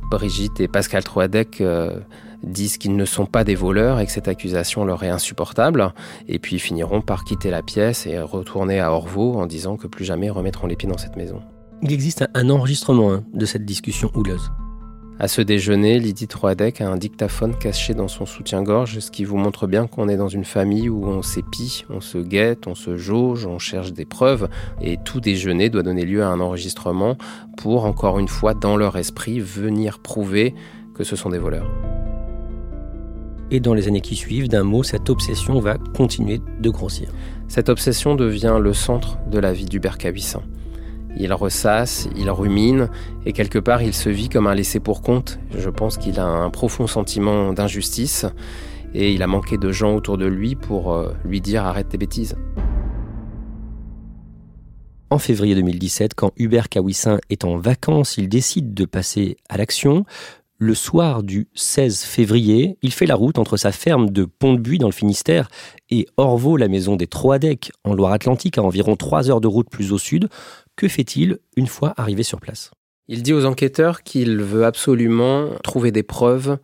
Brigitte 0.10 0.60
et 0.60 0.68
Pascal 0.68 1.04
Troadec 1.04 1.62
disent 2.44 2.78
qu'ils 2.78 2.96
ne 2.96 3.06
sont 3.06 3.26
pas 3.26 3.44
des 3.44 3.56
voleurs 3.56 4.00
et 4.00 4.06
que 4.06 4.12
cette 4.12 4.28
accusation 4.28 4.86
leur 4.86 5.04
est 5.04 5.10
insupportable, 5.10 5.94
et 6.28 6.40
puis 6.40 6.60
finiront 6.60 7.02
par 7.02 7.24
quitter 7.24 7.50
la 7.50 7.62
pièce 7.62 8.06
et 8.06 8.20
retourner 8.20 8.80
à 8.80 8.92
Orvaux 8.92 9.36
en 9.36 9.46
disant 9.46 9.78
que 9.78 9.88
plus 9.88 10.06
jamais 10.06 10.30
remettront 10.30 10.68
les 10.68 10.76
pieds 10.76 10.90
dans 10.90 10.98
cette 10.98 11.16
maison. 11.16 11.42
Il 11.82 11.92
existe 11.92 12.26
un 12.34 12.50
enregistrement 12.50 13.12
hein, 13.12 13.24
de 13.34 13.46
cette 13.46 13.66
discussion 13.66 14.10
houleuse. 14.14 14.52
À 15.20 15.28
ce 15.28 15.42
déjeuner, 15.42 16.00
Lydie 16.00 16.28
Troadec 16.28 16.82
a 16.82 16.90
un 16.90 16.98
dictaphone 16.98 17.56
caché 17.56 17.94
dans 17.94 18.08
son 18.08 18.26
soutien-gorge, 18.26 19.00
ce 19.00 19.12
qui 19.12 19.26
vous 19.26 19.38
montre 19.38 19.68
bien 19.68 19.86
qu'on 19.86 20.10
est 20.10 20.18
dans 20.18 20.28
une 20.28 20.44
famille 20.44 20.90
où 20.90 21.06
on 21.06 21.22
s'épie, 21.22 21.86
on 21.90 22.02
se 22.02 22.18
guette, 22.18 22.66
on 22.68 22.74
se 22.74 22.98
jauge, 22.98 23.46
on 23.46 23.60
cherche 23.60 23.94
des 23.94 24.06
preuves, 24.06 24.50
et 24.82 24.98
tout 24.98 25.20
déjeuner 25.20 25.70
doit 25.70 25.84
donner 25.84 26.04
lieu 26.04 26.24
à 26.24 26.30
un 26.30 26.40
enregistrement 26.40 27.16
pour, 27.58 27.86
encore 27.86 28.18
une 28.18 28.28
fois, 28.28 28.56
dans 28.56 28.76
leur 28.76 28.98
esprit, 28.98 29.40
venir 29.40 30.00
prouver 30.00 30.56
que 30.96 31.04
ce 31.04 31.16
sont 31.16 31.30
des 31.30 31.40
voleurs. 31.40 31.70
Et 33.54 33.60
dans 33.60 33.76
les 33.76 33.88
années 33.88 34.02
qui 34.02 34.16
suivent, 34.16 34.48
d'un 34.48 34.64
mot, 34.64 34.82
cette 34.82 35.12
obsession 35.12 35.60
va 35.60 35.78
continuer 35.78 36.42
de 36.60 36.70
grossir. 36.72 37.14
Cette 37.48 37.70
obsession 37.70 38.16
devient 38.16 38.58
le 38.60 38.74
centre 38.74 39.20
de 39.30 39.38
la 39.38 39.54
vie 39.54 39.66
d'Hubert 39.66 40.00
Cabissin. 40.00 40.42
Il 41.18 41.32
ressasse, 41.34 42.10
il 42.16 42.32
rumine, 42.32 42.90
et 43.28 43.32
quelque 43.32 43.60
part 43.60 43.84
il 43.84 43.94
se 43.94 44.10
vit 44.10 44.28
comme 44.28 44.48
un 44.48 44.56
laissé 44.56 44.80
pour 44.80 45.04
compte. 45.04 45.38
Je 45.56 45.70
pense 45.70 46.00
qu'il 46.00 46.20
a 46.20 46.26
un 46.26 46.50
profond 46.50 46.88
sentiment 46.88 47.54
d'injustice, 47.54 48.26
et 48.96 49.14
il 49.14 49.22
a 49.22 49.28
manqué 49.28 49.60
de 49.60 49.72
gens 49.72 49.94
autour 49.94 50.18
de 50.18 50.26
lui 50.26 50.56
pour 50.56 50.92
euh, 50.92 51.14
lui 51.24 51.40
dire 51.40 51.64
arrête 51.64 51.90
tes 51.90 52.00
bêtises. 52.00 52.36
En 55.12 55.20
février 55.20 55.54
2017, 55.54 56.16
quand 56.16 56.32
Hubert 56.38 56.70
Kawissin 56.70 57.20
est 57.30 57.46
en 57.46 57.58
vacances, 57.58 58.18
il 58.18 58.30
décide 58.30 58.74
de 58.74 58.86
passer 58.86 59.38
à 59.48 59.58
l'action. 59.58 60.06
Le 60.60 60.76
soir 60.76 61.24
du 61.24 61.48
16 61.56 62.04
février, 62.04 62.78
il 62.84 62.94
fait 62.94 63.08
la 63.08 63.16
route 63.16 63.40
entre 63.40 63.58
sa 63.58 63.72
ferme 63.72 64.12
de 64.12 64.24
Pont-de-Buis 64.26 64.78
dans 64.78 64.88
le 64.88 64.94
Finistère 64.94 65.50
et 65.90 66.06
Orvaux, 66.16 66.58
la 66.58 66.68
maison 66.68 66.96
des 66.96 67.08
Troadec 67.08 67.72
en 67.84 67.94
Loire-Atlantique, 67.94 68.58
à 68.58 68.64
environ 68.64 68.96
3 68.96 69.30
heures 69.30 69.42
de 69.42 69.48
route 69.48 69.70
plus 69.70 69.92
au 69.92 69.98
sud. 69.98 70.30
Que 70.76 70.88
fait-il 70.88 71.40
une 71.58 71.68
fois 71.68 71.94
arrivé 71.98 72.24
sur 72.24 72.40
place? 72.40 72.72
Il 73.08 73.24
dit 73.24 73.34
aux 73.34 73.46
enquêteurs 73.46 74.04
qu'il 74.04 74.42
veut 74.42 74.64
absolument 74.66 75.50
trouver 75.64 75.92
des 75.92 76.04
preuves 76.04 76.58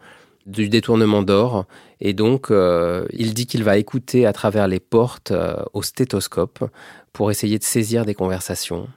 du 0.50 0.70
détournement 0.70 1.22
d'or 1.22 1.65
et 2.01 2.13
donc 2.13 2.50
euh, 2.50 3.06
il 3.13 3.34
dit 3.34 3.46
qu'il 3.46 3.63
va 3.63 3.77
écouter 3.77 4.25
à 4.25 4.34
travers 4.34 4.68
les 4.68 4.79
portes 4.79 5.32
euh, 5.32 5.56
au 5.74 5.82
stéthoscope 5.82 6.63
pour 7.13 7.32
essayer 7.32 7.60
de 7.60 7.63
saisir 7.63 8.06
des 8.06 8.13
conversations. 8.13 8.88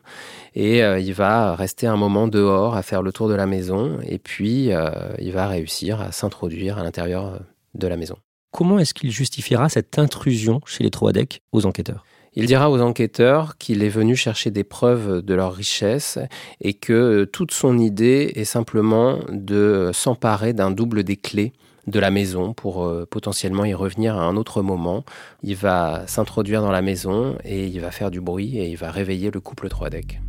Et 0.55 0.83
euh, 0.83 0.99
il 0.99 1.13
va 1.13 1.55
rester 1.55 1.87
un 1.87 1.97
moment 1.97 2.29
dehors 2.29 2.77
à 2.77 2.83
faire 2.83 3.03
le 3.03 3.13
tour 3.13 3.29
de 3.29 3.35
la 3.35 3.47
maison 3.47 3.99
et 4.07 4.19
puis 4.19 4.71
il 5.19 5.33
va 5.33 5.47
réussir 5.49 6.01
à 6.01 6.13
s'introduire 6.13 6.79
à 6.79 6.83
l'intérieur 6.83 7.41
de 7.75 7.87
la 7.87 7.97
maison. 7.97 8.17
Comment 8.51 8.79
est-ce 8.79 8.95
qu'il 8.95 9.11
justifiera 9.11 9.69
cette 9.69 9.99
intrusion 9.99 10.61
chez 10.67 10.85
les 10.85 10.91
Troadec 10.91 11.41
aux 11.53 11.65
enquêteurs? 11.65 12.05
Il 12.35 12.47
dira 12.47 12.71
aux 12.71 12.81
enquêteurs 12.81 13.59
qu'il 13.59 13.83
est 13.83 13.89
venu 13.89 14.17
chercher 14.17 14.51
des 14.51 14.65
preuves 14.65 15.23
de 15.23 15.35
leur 15.35 15.53
richesse 15.53 16.19
et 16.61 16.73
que 16.75 17.25
toute 17.25 17.53
son 17.53 17.79
idée 17.79 18.33
est 18.35 18.45
simplement 18.45 19.19
de 19.31 19.91
s'emparer 19.93 20.53
d'un 20.53 20.71
double 20.71 21.05
des 21.05 21.17
clés 21.17 21.53
de 21.87 21.99
la 21.99 22.11
maison 22.11 22.55
pour 22.55 22.85
euh, 22.85 23.07
potentiellement 23.11 23.65
y 23.65 23.75
revenir 23.75 24.17
à 24.17 24.23
un 24.23 24.37
autre 24.37 24.63
moment. 24.63 25.05
Il 25.43 25.57
va 25.57 26.05
s'introduire 26.07 26.63
dans 26.63 26.71
la 26.71 26.83
maison 26.83 27.37
et 27.45 27.67
il 27.67 27.81
va 27.81 27.91
faire 27.91 28.11
du 28.11 28.21
bruit 28.21 28.59
et 28.59 28.69
il 28.69 28.77
va 28.77 28.91
réveiller 28.91 29.31
le 29.31 29.41
couple 29.41 29.69
Troadec. 29.69 30.21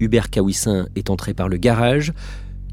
Hubert 0.00 0.30
Kawissin 0.30 0.88
est 0.96 1.10
entré 1.10 1.34
par 1.34 1.48
le 1.48 1.58
garage. 1.58 2.12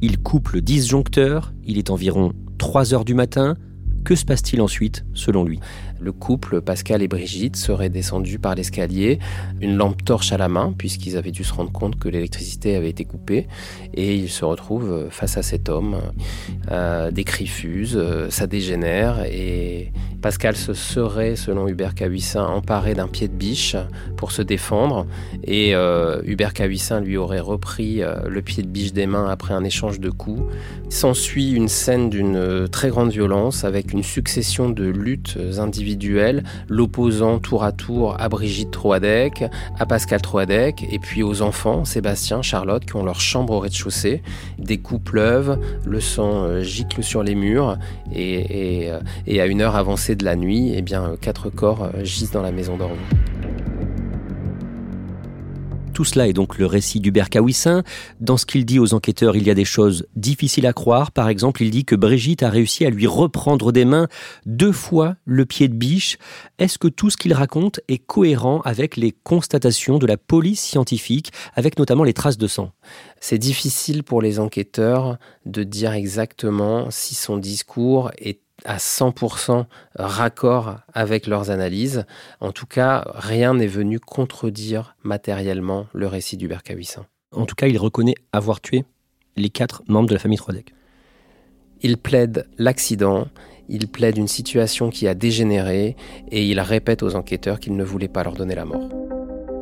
Il 0.02 0.20
coupe 0.20 0.50
le 0.50 0.62
disjoncteur. 0.62 1.54
Il 1.66 1.78
est 1.78 1.90
environ 1.90 2.32
3 2.58 2.94
heures 2.94 3.06
du 3.06 3.14
matin. 3.14 3.56
Que 4.04 4.16
se 4.16 4.26
passe-t-il 4.26 4.62
ensuite, 4.62 5.06
selon 5.14 5.44
lui? 5.44 5.60
Le 6.00 6.12
couple, 6.12 6.62
Pascal 6.62 7.02
et 7.02 7.08
Brigitte, 7.08 7.58
seraient 7.58 7.90
descendus 7.90 8.40
par 8.40 8.56
l'escalier, 8.56 9.20
une 9.62 9.76
lampe 9.76 10.04
torche 10.04 10.32
à 10.32 10.38
la 10.38 10.48
main, 10.48 10.74
puisqu'ils 10.78 11.18
avaient 11.18 11.32
dû 11.32 11.44
se 11.44 11.54
rendre 11.54 11.72
compte 11.72 12.00
que 12.00 12.08
l'électricité 12.08 12.76
avait 12.76 12.90
été 12.90 13.04
coupée. 13.04 13.48
Et 13.94 14.16
ils 14.16 14.30
se 14.30 14.46
retrouvent 14.46 15.10
face 15.10 15.38
à 15.38 15.44
cet 15.44 15.70
homme. 15.70 15.98
Euh, 16.72 17.12
des 17.12 17.24
cris 17.24 17.48
fusent, 17.48 17.98
euh, 17.98 18.30
ça 18.30 18.48
dégénère. 18.48 19.26
Et 19.26 19.92
Pascal 20.22 20.56
se 20.56 20.74
serait, 20.74 21.36
selon 21.36 21.68
Hubert 21.68 21.96
Cahuissin, 21.96 22.46
emparé 22.46 22.94
d'un 22.94 23.08
pied 23.08 23.28
de 23.28 23.34
biche 23.34 23.76
pour 24.18 24.32
se 24.32 24.42
défendre. 24.42 25.06
Et 25.44 25.76
euh, 25.76 26.22
Hubert 26.26 26.54
Cahuissin 26.54 27.00
lui 27.00 27.18
aurait 27.18 27.40
repris 27.40 28.02
le 28.28 28.42
pied 28.42 28.64
de 28.64 28.68
biche 28.68 28.94
des 28.94 29.08
mains 29.08 29.30
après 29.30 29.54
un 29.54 29.64
échange 29.64 30.00
de 30.00 30.10
coups. 30.10 30.44
S'ensuit 30.90 31.52
une 31.52 31.68
scène 31.68 32.10
d'une 32.10 32.68
très 32.70 32.90
grande 32.90 33.12
violence 33.12 33.64
avec 33.64 33.94
une 33.94 34.04
succession 34.04 34.70
de 34.70 34.86
luttes 34.86 35.38
individuelles 35.58 36.44
l'opposant 36.68 37.40
tour 37.40 37.64
à 37.64 37.72
tour 37.72 38.16
à 38.20 38.30
Brigitte 38.30 38.72
Troadec, 38.72 39.44
à 39.78 39.86
Pascal 39.86 40.22
Troadec, 40.22 40.86
et 40.92 41.00
puis 41.00 41.24
aux 41.24 41.42
enfants, 41.42 41.86
Sébastien, 41.86 42.42
Charlotte, 42.42 42.86
qui 42.86 42.96
ont 42.96 43.04
leur 43.04 43.22
chambre 43.22 43.54
au 43.54 43.60
rez-de-chaussée. 43.60 44.22
Des 44.58 44.78
coups 44.78 45.04
pleuvent, 45.04 45.60
le 45.86 46.00
sang 46.00 46.44
euh, 46.44 46.62
gicle 46.62 47.04
sur 47.04 47.24
les 47.24 47.36
murs, 47.36 47.78
euh, 48.16 49.00
et, 49.28 49.42
à 49.42 49.46
une 49.46 49.62
heure 49.62 49.76
avancée 49.76 50.09
de 50.16 50.26
la 50.26 50.36
nuit, 50.36 50.74
eh 50.76 50.82
bien, 50.82 51.16
quatre 51.20 51.50
corps 51.50 51.84
euh, 51.84 52.04
gisent 52.04 52.32
dans 52.32 52.42
la 52.42 52.52
maison 52.52 52.78
d'Ormeau. 52.78 52.96
Tout 56.00 56.06
cela 56.06 56.30
est 56.30 56.34
donc 56.34 56.58
le 56.58 56.66
récit 56.66 57.02
d'Hubert 57.02 57.30
Kawissin. 57.30 57.84
Dans 58.22 58.38
ce 58.38 58.46
qu'il 58.46 58.66
dit 58.66 58.80
aux 58.80 58.94
enquêteurs, 58.94 59.36
il 59.36 59.46
y 59.46 59.50
a 59.50 59.54
des 59.54 59.66
choses 59.66 60.08
difficiles 60.16 60.66
à 60.66 60.72
croire. 60.72 61.12
Par 61.12 61.28
exemple, 61.28 61.62
il 61.62 61.72
dit 61.72 61.84
que 61.84 61.94
Brigitte 61.94 62.42
a 62.42 62.50
réussi 62.50 62.86
à 62.86 62.90
lui 62.90 63.06
reprendre 63.06 63.74
des 63.74 63.84
mains 63.84 64.08
deux 64.46 64.72
fois 64.72 65.18
le 65.26 65.46
pied 65.46 65.68
de 65.68 65.74
biche. 65.74 66.18
Est-ce 66.58 66.78
que 66.78 66.88
tout 66.88 67.10
ce 67.10 67.18
qu'il 67.18 67.34
raconte 67.34 67.82
est 67.90 67.98
cohérent 67.98 68.62
avec 68.62 68.96
les 68.96 69.12
constatations 69.12 69.98
de 69.98 70.08
la 70.08 70.16
police 70.16 70.62
scientifique, 70.62 71.34
avec 71.54 71.78
notamment 71.78 72.06
les 72.06 72.14
traces 72.14 72.38
de 72.38 72.48
sang? 72.48 72.72
C'est 73.20 73.38
difficile 73.38 74.04
pour 74.04 74.22
les 74.22 74.40
enquêteurs 74.40 75.18
de 75.46 75.64
dire 75.64 75.92
exactement 75.92 76.90
si 76.92 77.14
son 77.14 77.36
discours 77.36 78.12
est 78.18 78.40
à 78.66 78.78
100% 78.78 79.66
raccord 79.96 80.78
avec 80.94 81.28
leurs 81.28 81.50
analyses. 81.50 82.06
En 82.40 82.52
tout 82.52 82.66
cas, 82.66 83.06
rien 83.16 83.54
n'est 83.54 83.68
venu 83.68 84.00
contredire 84.00 84.96
matériellement 85.04 85.88
le 85.94 86.08
récit 86.08 86.38
d'Hubert 86.38 86.64
Cahuissin. 86.64 87.06
En 87.32 87.46
tout 87.46 87.56
cas, 87.56 87.68
il 87.68 87.78
reconnaît 87.78 88.16
avoir 88.32 88.62
tué 88.62 88.86
les 89.36 89.50
quatre 89.50 89.84
membres 89.88 90.10
de 90.10 90.14
la 90.14 90.20
famille 90.20 90.38
Troidec. 90.38 90.74
Il 91.82 91.98
plaide 91.98 92.48
l'accident, 92.58 93.28
il 93.70 93.88
plaide 93.88 94.18
une 94.18 94.28
situation 94.28 94.90
qui 94.90 95.08
a 95.08 95.14
dégénéré 95.14 95.96
et 96.32 96.46
il 96.46 96.60
répète 96.60 97.04
aux 97.04 97.16
enquêteurs 97.16 97.60
qu'il 97.60 97.76
ne 97.76 97.84
voulait 97.84 98.08
pas 98.08 98.24
leur 98.24 98.34
donner 98.34 98.56
la 98.56 98.66
mort. 98.66 98.99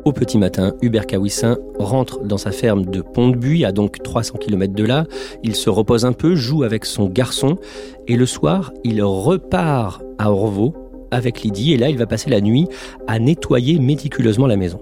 Au 0.08 0.12
petit 0.12 0.38
matin, 0.38 0.72
Hubert 0.80 1.06
Kawissin 1.06 1.58
rentre 1.78 2.20
dans 2.24 2.38
sa 2.38 2.50
ferme 2.50 2.86
de 2.86 3.02
Pont-de-Buis, 3.02 3.66
à 3.66 3.72
donc 3.72 4.02
300 4.02 4.38
km 4.38 4.72
de 4.72 4.84
là. 4.84 5.04
Il 5.42 5.54
se 5.54 5.68
repose 5.68 6.06
un 6.06 6.14
peu, 6.14 6.34
joue 6.34 6.62
avec 6.62 6.86
son 6.86 7.08
garçon, 7.08 7.58
et 8.06 8.16
le 8.16 8.24
soir, 8.24 8.72
il 8.84 9.02
repart 9.02 10.02
à 10.16 10.32
Orvaux 10.32 10.87
avec 11.10 11.42
Lydie 11.42 11.74
et 11.74 11.76
là 11.76 11.88
il 11.88 11.98
va 11.98 12.06
passer 12.06 12.30
la 12.30 12.40
nuit 12.40 12.66
à 13.06 13.18
nettoyer 13.18 13.78
méticuleusement 13.78 14.46
la 14.46 14.56
maison. 14.56 14.80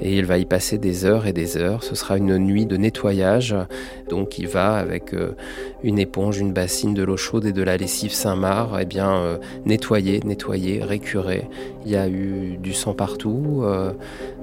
Et 0.00 0.16
il 0.18 0.24
va 0.24 0.38
y 0.38 0.44
passer 0.44 0.78
des 0.78 1.04
heures 1.04 1.26
et 1.26 1.32
des 1.32 1.56
heures. 1.56 1.82
Ce 1.82 1.94
sera 1.94 2.16
une 2.16 2.38
nuit 2.38 2.66
de 2.66 2.76
nettoyage. 2.76 3.54
Donc 4.08 4.38
il 4.38 4.48
va 4.48 4.76
avec 4.76 5.12
euh, 5.12 5.32
une 5.82 5.98
éponge, 5.98 6.38
une 6.38 6.52
bassine, 6.52 6.94
de 6.94 7.02
l'eau 7.02 7.16
chaude 7.16 7.46
et 7.46 7.52
de 7.52 7.62
la 7.62 7.76
lessive 7.76 8.12
Saint-Marc, 8.12 8.70
eh 8.80 8.84
bien 8.84 9.12
euh, 9.12 9.38
nettoyer, 9.66 10.20
nettoyer, 10.24 10.82
récurer. 10.82 11.48
Il 11.84 11.92
y 11.92 11.96
a 11.96 12.08
eu 12.08 12.58
du 12.60 12.72
sang 12.72 12.94
partout, 12.94 13.60
euh, 13.62 13.92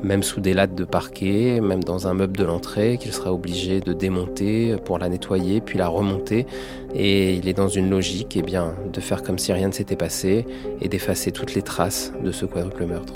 même 0.03 0.23
sous 0.23 0.41
des 0.41 0.53
lattes 0.53 0.75
de 0.75 0.83
parquet, 0.83 1.59
même 1.61 1.83
dans 1.83 2.07
un 2.07 2.13
meuble 2.13 2.37
de 2.37 2.43
l'entrée 2.43 2.97
qu'il 2.97 3.13
sera 3.13 3.33
obligé 3.33 3.79
de 3.79 3.93
démonter 3.93 4.75
pour 4.83 4.99
la 4.99 5.09
nettoyer 5.09 5.61
puis 5.61 5.77
la 5.77 5.87
remonter. 5.87 6.45
Et 6.93 7.33
il 7.33 7.49
est 7.49 7.53
dans 7.53 7.67
une 7.67 7.89
logique, 7.89 8.37
eh 8.37 8.41
bien, 8.41 8.73
de 8.91 9.01
faire 9.01 9.21
comme 9.21 9.37
si 9.37 9.51
rien 9.51 9.67
ne 9.67 9.73
s'était 9.73 9.97
passé 9.97 10.45
et 10.81 10.87
d'effacer 10.87 11.24
toutes 11.31 11.53
les 11.53 11.61
traces 11.61 12.13
de 12.23 12.31
ce 12.31 12.45
quadruple 12.45 12.85
meurtre. 12.85 13.13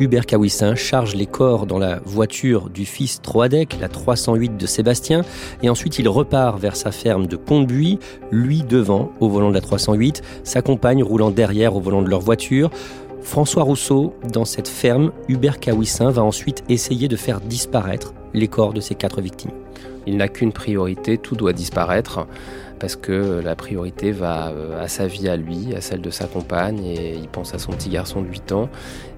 Hubert 0.00 0.26
Kawissin 0.26 0.76
charge 0.76 1.16
les 1.16 1.26
corps 1.26 1.66
dans 1.66 1.78
la 1.78 1.98
voiture 2.04 2.70
du 2.70 2.84
fils 2.84 3.20
Troadec, 3.20 3.78
la 3.80 3.88
308 3.88 4.56
de 4.56 4.66
Sébastien, 4.66 5.22
et 5.62 5.68
ensuite 5.68 5.98
il 5.98 6.08
repart 6.08 6.58
vers 6.58 6.76
sa 6.76 6.92
ferme 6.92 7.26
de 7.26 7.36
Pont-de-Buis, 7.36 7.98
lui 8.30 8.62
devant 8.62 9.10
au 9.18 9.28
volant 9.28 9.48
de 9.48 9.54
la 9.54 9.60
308, 9.60 10.22
sa 10.44 10.62
compagne 10.62 11.02
roulant 11.02 11.30
derrière 11.30 11.74
au 11.74 11.80
volant 11.80 12.02
de 12.02 12.08
leur 12.08 12.20
voiture. 12.20 12.70
François 13.22 13.64
Rousseau, 13.64 14.14
dans 14.32 14.44
cette 14.44 14.68
ferme, 14.68 15.10
Hubert 15.28 15.58
Kawissin 15.58 16.10
va 16.10 16.22
ensuite 16.22 16.62
essayer 16.68 17.08
de 17.08 17.16
faire 17.16 17.40
disparaître 17.40 18.14
les 18.34 18.46
corps 18.46 18.72
de 18.72 18.80
ses 18.80 18.94
quatre 18.94 19.20
victimes. 19.20 19.50
Il 20.06 20.16
n'a 20.16 20.28
qu'une 20.28 20.52
priorité, 20.52 21.18
tout 21.18 21.34
doit 21.34 21.52
disparaître 21.52 22.26
parce 22.78 22.96
que 22.96 23.40
la 23.44 23.54
priorité 23.54 24.12
va 24.12 24.48
euh, 24.48 24.82
à 24.82 24.88
sa 24.88 25.06
vie 25.06 25.28
à 25.28 25.36
lui, 25.36 25.74
à 25.74 25.80
celle 25.80 26.00
de 26.00 26.10
sa 26.10 26.26
compagne, 26.26 26.84
et 26.84 27.14
il 27.14 27.28
pense 27.28 27.54
à 27.54 27.58
son 27.58 27.72
petit 27.72 27.90
garçon 27.90 28.22
de 28.22 28.28
8 28.28 28.52
ans. 28.52 28.68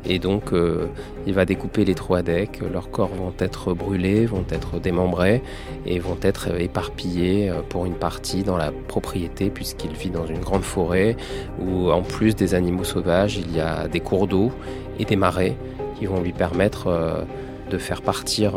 Et 0.04 0.18
donc, 0.18 0.52
euh, 0.52 0.86
il 1.26 1.34
va 1.34 1.44
découper 1.44 1.84
les 1.84 1.94
trois 1.94 2.22
decks. 2.22 2.60
Leurs 2.60 2.90
corps 2.90 3.14
vont 3.14 3.34
être 3.38 3.74
brûlés, 3.74 4.26
vont 4.26 4.44
être 4.50 4.78
démembrés 4.78 5.42
et 5.86 5.98
vont 5.98 6.18
être 6.22 6.60
éparpillés 6.60 7.50
euh, 7.50 7.60
pour 7.68 7.86
une 7.86 7.94
partie 7.94 8.42
dans 8.42 8.56
la 8.56 8.72
propriété, 8.72 9.50
puisqu'il 9.50 9.92
vit 9.92 10.10
dans 10.10 10.26
une 10.26 10.40
grande 10.40 10.64
forêt 10.64 11.16
où, 11.60 11.90
en 11.90 12.02
plus 12.02 12.34
des 12.34 12.54
animaux 12.54 12.84
sauvages, 12.84 13.36
il 13.36 13.54
y 13.54 13.60
a 13.60 13.88
des 13.88 14.00
cours 14.00 14.26
d'eau 14.26 14.50
et 14.98 15.04
des 15.04 15.16
marais 15.16 15.56
qui 15.98 16.06
vont 16.06 16.20
lui 16.20 16.32
permettre 16.32 17.26
de 17.70 17.78
faire 17.78 18.00
partir 18.00 18.52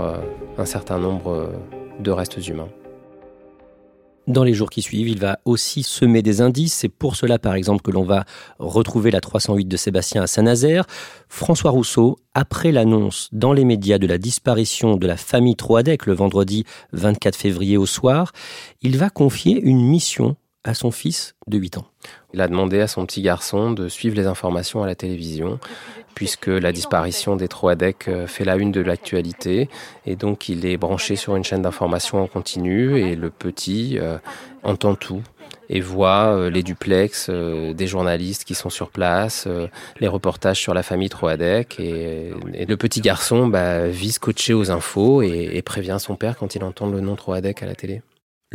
un 0.57 0.65
certain 0.65 0.97
nombre 0.97 1.49
de 1.99 2.11
restes 2.11 2.47
humains. 2.47 2.69
Dans 4.25 4.45
les 4.45 4.53
jours 4.53 4.69
qui 4.69 4.81
suivent, 4.81 5.09
il 5.09 5.19
va 5.19 5.39
aussi 5.43 5.83
semer 5.83 6.21
des 6.21 6.39
indices. 6.39 6.73
C'est 6.73 6.87
pour 6.87 7.17
cela, 7.17 7.39
par 7.39 7.55
exemple, 7.55 7.81
que 7.81 7.91
l'on 7.91 8.03
va 8.03 8.23
retrouver 8.57 9.11
la 9.11 9.19
308 9.19 9.65
de 9.65 9.75
Sébastien 9.75 10.21
à 10.21 10.27
Saint-Nazaire. 10.27 10.85
François 11.27 11.71
Rousseau, 11.71 12.17
après 12.33 12.71
l'annonce 12.71 13.27
dans 13.33 13.51
les 13.51 13.65
médias 13.65 13.97
de 13.97 14.07
la 14.07 14.17
disparition 14.17 14.95
de 14.95 15.07
la 15.07 15.17
famille 15.17 15.57
Troadec 15.57 16.05
le 16.05 16.13
vendredi 16.13 16.63
24 16.93 17.35
février 17.35 17.75
au 17.75 17.85
soir, 17.85 18.31
il 18.81 18.97
va 18.97 19.09
confier 19.09 19.59
une 19.61 19.83
mission 19.83 20.37
à 20.63 20.73
son 20.73 20.91
fils 20.91 21.35
de 21.47 21.57
8 21.57 21.77
ans. 21.77 21.87
Il 22.33 22.41
a 22.41 22.47
demandé 22.47 22.79
à 22.79 22.87
son 22.87 23.05
petit 23.05 23.21
garçon 23.21 23.71
de 23.71 23.89
suivre 23.89 24.15
les 24.15 24.27
informations 24.27 24.83
à 24.83 24.87
la 24.87 24.95
télévision, 24.95 25.59
puisque 26.15 26.47
la 26.47 26.71
disparition 26.71 27.35
des 27.35 27.47
Troadec 27.47 28.07
euh, 28.07 28.27
fait 28.27 28.45
la 28.45 28.55
une 28.55 28.71
de 28.71 28.81
l'actualité. 28.81 29.69
Et 30.05 30.15
donc 30.15 30.49
il 30.49 30.65
est 30.65 30.77
branché 30.77 31.15
sur 31.15 31.35
une 31.35 31.43
chaîne 31.43 31.63
d'information 31.63 32.21
en 32.21 32.27
continu, 32.27 32.97
et 32.97 33.15
le 33.15 33.29
petit 33.29 33.97
euh, 33.99 34.17
entend 34.63 34.95
tout 34.95 35.21
et 35.69 35.79
voit 35.79 36.35
euh, 36.35 36.49
les 36.49 36.61
duplex 36.61 37.29
des 37.29 37.87
journalistes 37.87 38.43
qui 38.43 38.53
sont 38.53 38.69
sur 38.69 38.89
place, 38.89 39.47
les 39.99 40.07
reportages 40.07 40.59
sur 40.59 40.73
la 40.73 40.83
famille 40.83 41.09
Troadec. 41.09 41.79
Et, 41.79 42.31
le 42.67 42.75
petit 42.75 43.01
garçon 43.01 43.47
bah, 43.47 43.87
vit 43.87 44.11
scotché 44.11 44.53
aux 44.53 44.71
infos 44.71 45.21
et, 45.21 45.51
et 45.53 45.61
prévient 45.61 45.97
son 45.99 46.15
père 46.15 46.37
quand 46.37 46.55
il 46.55 46.63
entend 46.63 46.87
le 46.87 47.01
nom 47.01 47.15
Troadec 47.15 47.63
à 47.63 47.65
la 47.65 47.75
télé. 47.75 48.01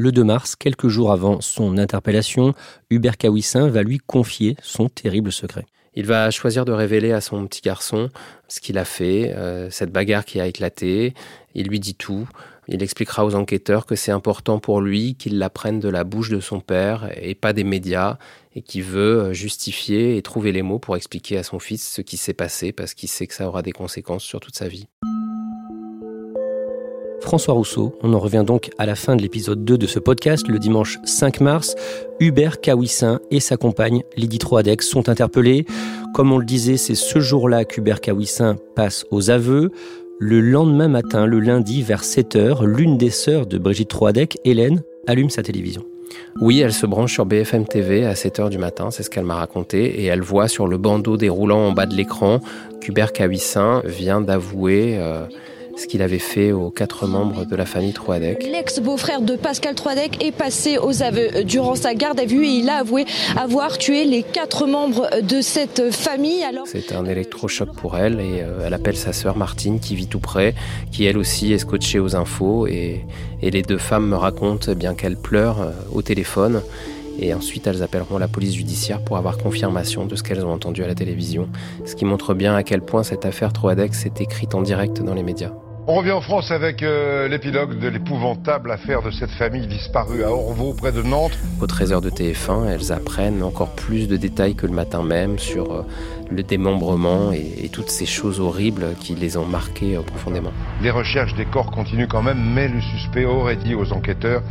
Le 0.00 0.12
2 0.12 0.23
mars, 0.23 0.55
quelques 0.55 0.87
jours 0.87 1.11
avant 1.11 1.40
son 1.40 1.76
interpellation, 1.76 2.55
Hubert 2.88 3.17
Kawissin 3.17 3.67
va 3.67 3.83
lui 3.83 3.99
confier 3.99 4.55
son 4.62 4.88
terrible 4.88 5.33
secret. 5.33 5.67
Il 5.97 6.07
va 6.07 6.31
choisir 6.31 6.64
de 6.64 6.71
révéler 6.71 7.11
à 7.11 7.21
son 7.21 7.45
petit 7.49 7.62
garçon 7.62 8.09
ce 8.47 8.61
qu'il 8.61 8.78
a 8.78 8.85
fait, 8.85 9.35
euh, 9.35 9.71
cette 9.71 9.90
bagarre 9.90 10.25
qui 10.25 10.40
a 10.40 10.47
éclaté. 10.47 11.14
Il 11.57 11.67
lui 11.67 11.81
dit 11.81 11.97
tout. 11.97 12.28
Il 12.69 12.81
expliquera 12.81 13.26
aux 13.26 13.35
enquêteurs 13.35 13.87
que 13.87 13.97
c'est 13.97 14.12
important 14.12 14.61
pour 14.61 14.81
lui 14.81 15.17
qu'il 15.17 15.37
l'apprenne 15.37 15.81
de 15.81 15.88
la 15.88 16.05
bouche 16.05 16.31
de 16.31 16.38
son 16.38 16.61
père 16.61 17.11
et 17.21 17.35
pas 17.35 17.52
des 17.52 17.64
médias, 17.64 18.19
et 18.55 18.62
qu'il 18.62 18.85
veut 18.85 19.33
justifier 19.33 20.17
et 20.17 20.23
trouver 20.23 20.52
les 20.52 20.62
mots 20.62 20.78
pour 20.78 20.95
expliquer 20.95 21.38
à 21.38 21.43
son 21.43 21.59
fils 21.59 21.85
ce 21.85 22.02
qui 22.02 22.19
s'est 22.19 22.35
passé 22.35 22.71
parce 22.71 22.95
qu'il 22.95 23.09
sait 23.09 23.26
que 23.26 23.35
ça 23.35 23.49
aura 23.49 23.62
des 23.62 23.73
conséquences 23.73 24.23
sur 24.23 24.38
toute 24.38 24.55
sa 24.55 24.69
vie. 24.69 24.87
François 27.28 27.52
Rousseau. 27.52 27.94
On 28.02 28.14
en 28.14 28.18
revient 28.18 28.42
donc 28.47 28.70
à 28.78 28.87
la 28.87 28.94
fin 28.94 29.14
de 29.14 29.20
l'épisode 29.20 29.62
2 29.62 29.76
de 29.76 29.87
ce 29.87 29.99
podcast, 29.99 30.49
le 30.49 30.58
dimanche 30.58 30.99
5 31.04 31.42
mars. 31.42 31.75
Hubert 32.20 32.58
Kawissin 32.58 33.20
et 33.30 33.38
sa 33.38 33.58
compagne 33.58 34.02
Lydie 34.16 34.38
Troadex 34.38 34.88
sont 34.88 35.11
interpellés. 35.11 35.66
Comme 36.14 36.32
on 36.32 36.38
le 36.38 36.47
disait, 36.47 36.78
c'est 36.78 36.94
ce 36.94 37.20
jour-là 37.20 37.66
qu'Hubert 37.66 38.00
Kawissin 38.00 38.56
passe 38.75 39.04
aux 39.11 39.28
aveux. 39.28 39.70
Le 40.18 40.40
lendemain 40.40 40.88
matin, 40.88 41.26
le 41.26 41.38
lundi, 41.38 41.82
vers 41.82 42.02
7h, 42.02 42.64
l'une 42.64 42.97
des 42.97 43.11
sœurs 43.11 43.44
de 43.44 43.58
Brigitte 43.58 43.90
Troadec, 43.90 44.38
Hélène, 44.47 44.80
allume 45.06 45.28
sa 45.28 45.42
télévision. 45.42 45.85
Oui, 46.40 46.61
elle 46.61 46.73
se 46.73 46.87
branche 46.87 47.12
sur 47.12 47.26
BFM 47.26 47.66
TV 47.66 48.06
à 48.06 48.14
7h 48.14 48.49
du 48.49 48.56
matin, 48.56 48.90
c'est 48.90 49.02
ce 49.02 49.11
qu'elle 49.11 49.26
m'a 49.26 49.35
raconté, 49.35 50.00
et 50.00 50.06
elle 50.06 50.23
voit 50.23 50.49
sur 50.49 50.66
le 50.66 50.78
bandeau 50.78 51.18
déroulant 51.18 51.68
en 51.68 51.73
bas 51.73 51.85
de 51.85 51.94
l'écran 51.94 52.40
qu'Hubert 52.80 53.12
Kawissin 53.12 53.82
vient 53.85 54.23
d'avouer 54.23 54.97
euh, 54.97 55.26
ce 55.78 55.87
qu'il 55.87 56.02
avait 56.02 56.18
fait 56.18 56.52
aux 56.52 56.70
quatre 56.70 57.06
membres 57.06 57.44
de 57.44 57.56
la 57.56 57.64
famille 57.64 57.92
Troadec. 57.92 58.42
L'ex-beau-frère 58.42 59.20
de 59.20 59.37
Pascal 59.37 59.75
Troadec 59.75 60.23
est 60.25 60.32
passé 60.32 60.76
aux 60.76 61.02
aveux 61.02 61.44
durant 61.44 61.76
sa 61.76 61.94
garde 61.94 62.18
à 62.18 62.25
vue 62.25 62.44
et 62.44 62.50
il 62.50 62.68
a 62.68 62.78
avoué 62.78 63.06
avoir 63.37 63.78
tué 63.78 64.04
les 64.04 64.23
quatre 64.23 64.66
membres 64.66 65.08
de 65.23 65.40
cette 65.40 65.92
famille. 65.92 66.42
Alors... 66.42 66.66
C'est 66.66 66.92
un 66.92 67.04
électrochoc 67.04 67.75
pour 67.75 67.97
elle 67.97 68.20
et 68.20 68.42
euh, 68.42 68.66
elle 68.66 68.75
appelle 68.75 68.97
sa 68.97 69.12
sœur 69.12 69.37
Martine 69.37 69.78
qui 69.78 69.94
vit 69.94 70.08
tout 70.08 70.18
près, 70.18 70.54
qui 70.90 71.04
elle 71.04 71.16
aussi 71.16 71.52
est 71.52 71.58
scotchée 71.58 72.00
aux 72.00 72.16
infos 72.16 72.66
et, 72.66 73.04
et 73.40 73.50
les 73.50 73.62
deux 73.62 73.78
femmes 73.78 74.08
me 74.08 74.16
racontent 74.16 74.73
bien 74.75 74.94
qu'elles 74.94 75.16
pleurent 75.16 75.62
euh, 75.62 75.70
au 75.92 76.02
téléphone. 76.02 76.61
Et 77.20 77.35
ensuite, 77.35 77.66
elles 77.66 77.82
appelleront 77.82 78.18
la 78.18 78.28
police 78.28 78.54
judiciaire 78.54 79.02
pour 79.02 79.16
avoir 79.16 79.38
confirmation 79.38 80.06
de 80.06 80.14
ce 80.14 80.23
qu'elles 80.23 80.44
ont 80.44 80.52
entendu 80.52 80.85
à 80.85 80.87
la 80.87 80.94
télévision. 80.94 81.49
Ce 81.85 81.97
qui 81.97 82.04
montre 82.04 82.32
bien 82.32 82.54
à 82.54 82.62
quel 82.62 82.80
point 82.80 83.02
cette 83.02 83.25
affaire 83.25 83.52
Troadec 83.52 83.92
s'est 83.94 84.12
écrite 84.20 84.54
en 84.54 84.62
direct 84.62 85.02
dans 85.02 85.14
les 85.14 85.25
médias. 85.25 85.52
On 85.90 85.95
revient 85.95 86.12
en 86.12 86.21
France 86.21 86.50
avec 86.50 86.83
euh, 86.83 87.28
l'épilogue 87.28 87.78
de 87.78 87.88
l'épouvantable 87.88 88.71
affaire 88.71 89.00
de 89.00 89.11
cette 89.11 89.30
famille 89.30 89.66
disparue 89.66 90.23
à 90.23 90.30
Orvaux, 90.30 90.75
près 90.75 90.92
de 90.92 91.00
Nantes. 91.00 91.38
Au 91.62 91.66
13h 91.66 92.02
de 92.02 92.11
TF1, 92.11 92.68
elles 92.68 92.92
apprennent 92.92 93.42
encore 93.42 93.75
plus 93.75 94.07
de 94.07 94.18
détails 94.18 94.54
que 94.54 94.66
le 94.66 94.75
matin 94.75 95.02
même 95.02 95.38
sur 95.38 95.73
euh, 95.73 95.87
le 96.30 96.42
démembrement 96.42 97.33
et, 97.33 97.71
toutes 97.73 97.88
ces 97.88 98.04
choses 98.04 98.38
horribles 98.38 98.97
qui 99.00 99.14
les 99.14 99.38
ont 99.38 99.47
marquées 99.47 99.97
euh, 99.97 100.02
profondément. 100.02 100.52
Les 100.83 100.90
recherches 100.90 101.35
des 101.37 101.47
corps 101.47 101.71
continuent 101.71 102.07
quand 102.07 102.23
même, 102.23 102.52
mais 102.52 102.68
le 102.68 102.83
suspect 102.83 103.25
aurait 103.25 103.57
dit 103.57 103.75
aux 103.75 103.90
enquêteurs 103.90 104.42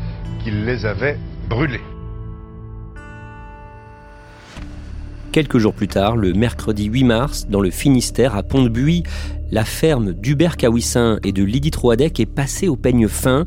qu'il 0.43 0.65
les 0.65 0.87
avait 0.87 1.19
brûlés. 1.47 1.81
Quelques 5.37 5.59
jours 5.59 5.75
plus 5.75 5.87
tard, 5.87 6.15
le 6.15 6.33
mercredi 6.33 6.85
8 6.85 7.03
mars, 7.03 7.47
dans 7.47 7.61
le 7.61 7.69
Finistère, 7.69 8.35
à 8.35 8.41
Pont-de-Buis, 8.41 9.03
la 9.51 9.65
ferme 9.65 10.11
d'Hubert 10.11 10.57
Kawissin 10.57 11.19
et 11.23 11.31
de 11.31 11.43
Lydie 11.43 11.69
Troadec 11.69 12.19
est 12.19 12.25
passée 12.25 12.67
au 12.67 12.75
peigne 12.75 13.07
fin. 13.07 13.45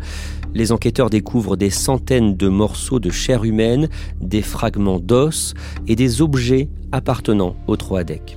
Les 0.54 0.70
enquêteurs 0.70 1.10
découvrent 1.10 1.56
des 1.56 1.70
centaines 1.70 2.36
de 2.36 2.46
morceaux 2.46 3.00
de 3.00 3.10
chair 3.10 3.42
humaine, 3.42 3.88
des 4.20 4.40
fragments 4.40 5.00
d'os 5.00 5.54
et 5.88 5.96
des 5.96 6.22
objets 6.22 6.68
appartenant 6.92 7.56
au 7.66 7.74
Troadec. 7.76 8.36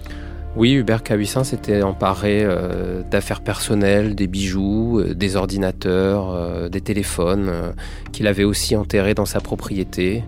Oui, 0.55 0.73
Hubert 0.73 1.03
Kawissin 1.03 1.43
s'était 1.43 1.83
emparé 1.83 2.43
euh, 2.43 3.03
d'affaires 3.03 3.41
personnelles, 3.41 4.15
des 4.15 4.27
bijoux, 4.27 4.99
euh, 4.99 5.13
des 5.13 5.35
ordinateurs, 5.35 6.31
euh, 6.31 6.69
des 6.69 6.81
téléphones, 6.81 7.51
qu'il 8.11 8.25
avait 8.25 8.45
aussi 8.45 8.75
enterrés 8.75 9.13
dans 9.13 9.25
sa 9.25 9.41
propriété. 9.41 10.23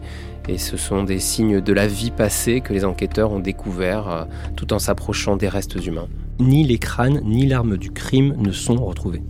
Et 0.48 0.58
ce 0.60 0.78
sont 0.78 1.04
des 1.04 1.20
signes 1.20 1.60
de 1.60 1.74
la 1.74 1.88
vie 1.88 2.12
passée 2.12 2.62
que 2.62 2.72
les 2.72 2.86
enquêteurs 2.86 3.32
ont 3.32 3.40
découverts 3.40 4.10
euh, 4.10 4.24
tout 4.56 4.74
en 4.74 4.80
s'approchant 4.80 5.38
des 5.38 5.50
restes 5.50 5.84
humains. 5.84 6.08
Ni 6.40 6.64
les 6.64 6.78
crânes 6.78 7.22
ni 7.24 7.48
l'arme 7.48 7.78
du 7.78 7.92
crime 7.92 8.36
ne 8.38 8.52
sont 8.52 8.76
retrouvés. 8.76 9.24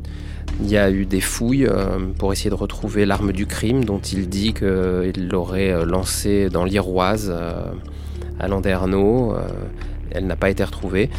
Il 0.62 0.70
y 0.70 0.78
a 0.78 0.92
eu 0.92 1.06
des 1.06 1.22
fouilles 1.22 1.68
euh, 1.68 2.00
pour 2.18 2.34
essayer 2.34 2.50
de 2.50 2.56
retrouver 2.56 3.06
l'arme 3.06 3.32
du 3.32 3.46
crime 3.46 3.86
dont 3.86 4.00
il 4.00 4.28
dit 4.28 4.54
qu'il 4.54 5.30
l'aurait 5.32 5.72
euh, 5.72 5.86
lancée 5.86 6.50
dans 6.50 6.66
l'Iroise 6.66 7.34
à 8.40 8.48
Landerneau. 8.48 9.36
Elle 10.12 10.28
n'a 10.28 10.36
pas 10.36 10.50
été 10.50 10.64
retrouvée, 10.64 11.10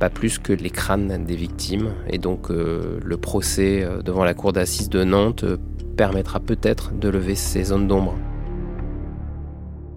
pas 0.00 0.10
plus 0.10 0.38
que 0.38 0.52
les 0.52 0.70
crânes 0.70 1.24
des 1.24 1.36
victimes. 1.36 1.90
Et 2.10 2.18
donc 2.18 2.48
le 2.50 3.16
procès 3.16 3.86
devant 4.04 4.24
la 4.24 4.34
cour 4.34 4.52
d'assises 4.52 4.88
de 4.88 5.04
Nantes 5.04 5.44
permettra 5.96 6.40
peut-être 6.40 6.92
de 6.98 7.08
lever 7.08 7.34
ces 7.34 7.64
zones 7.64 7.86
d'ombre. 7.86 8.14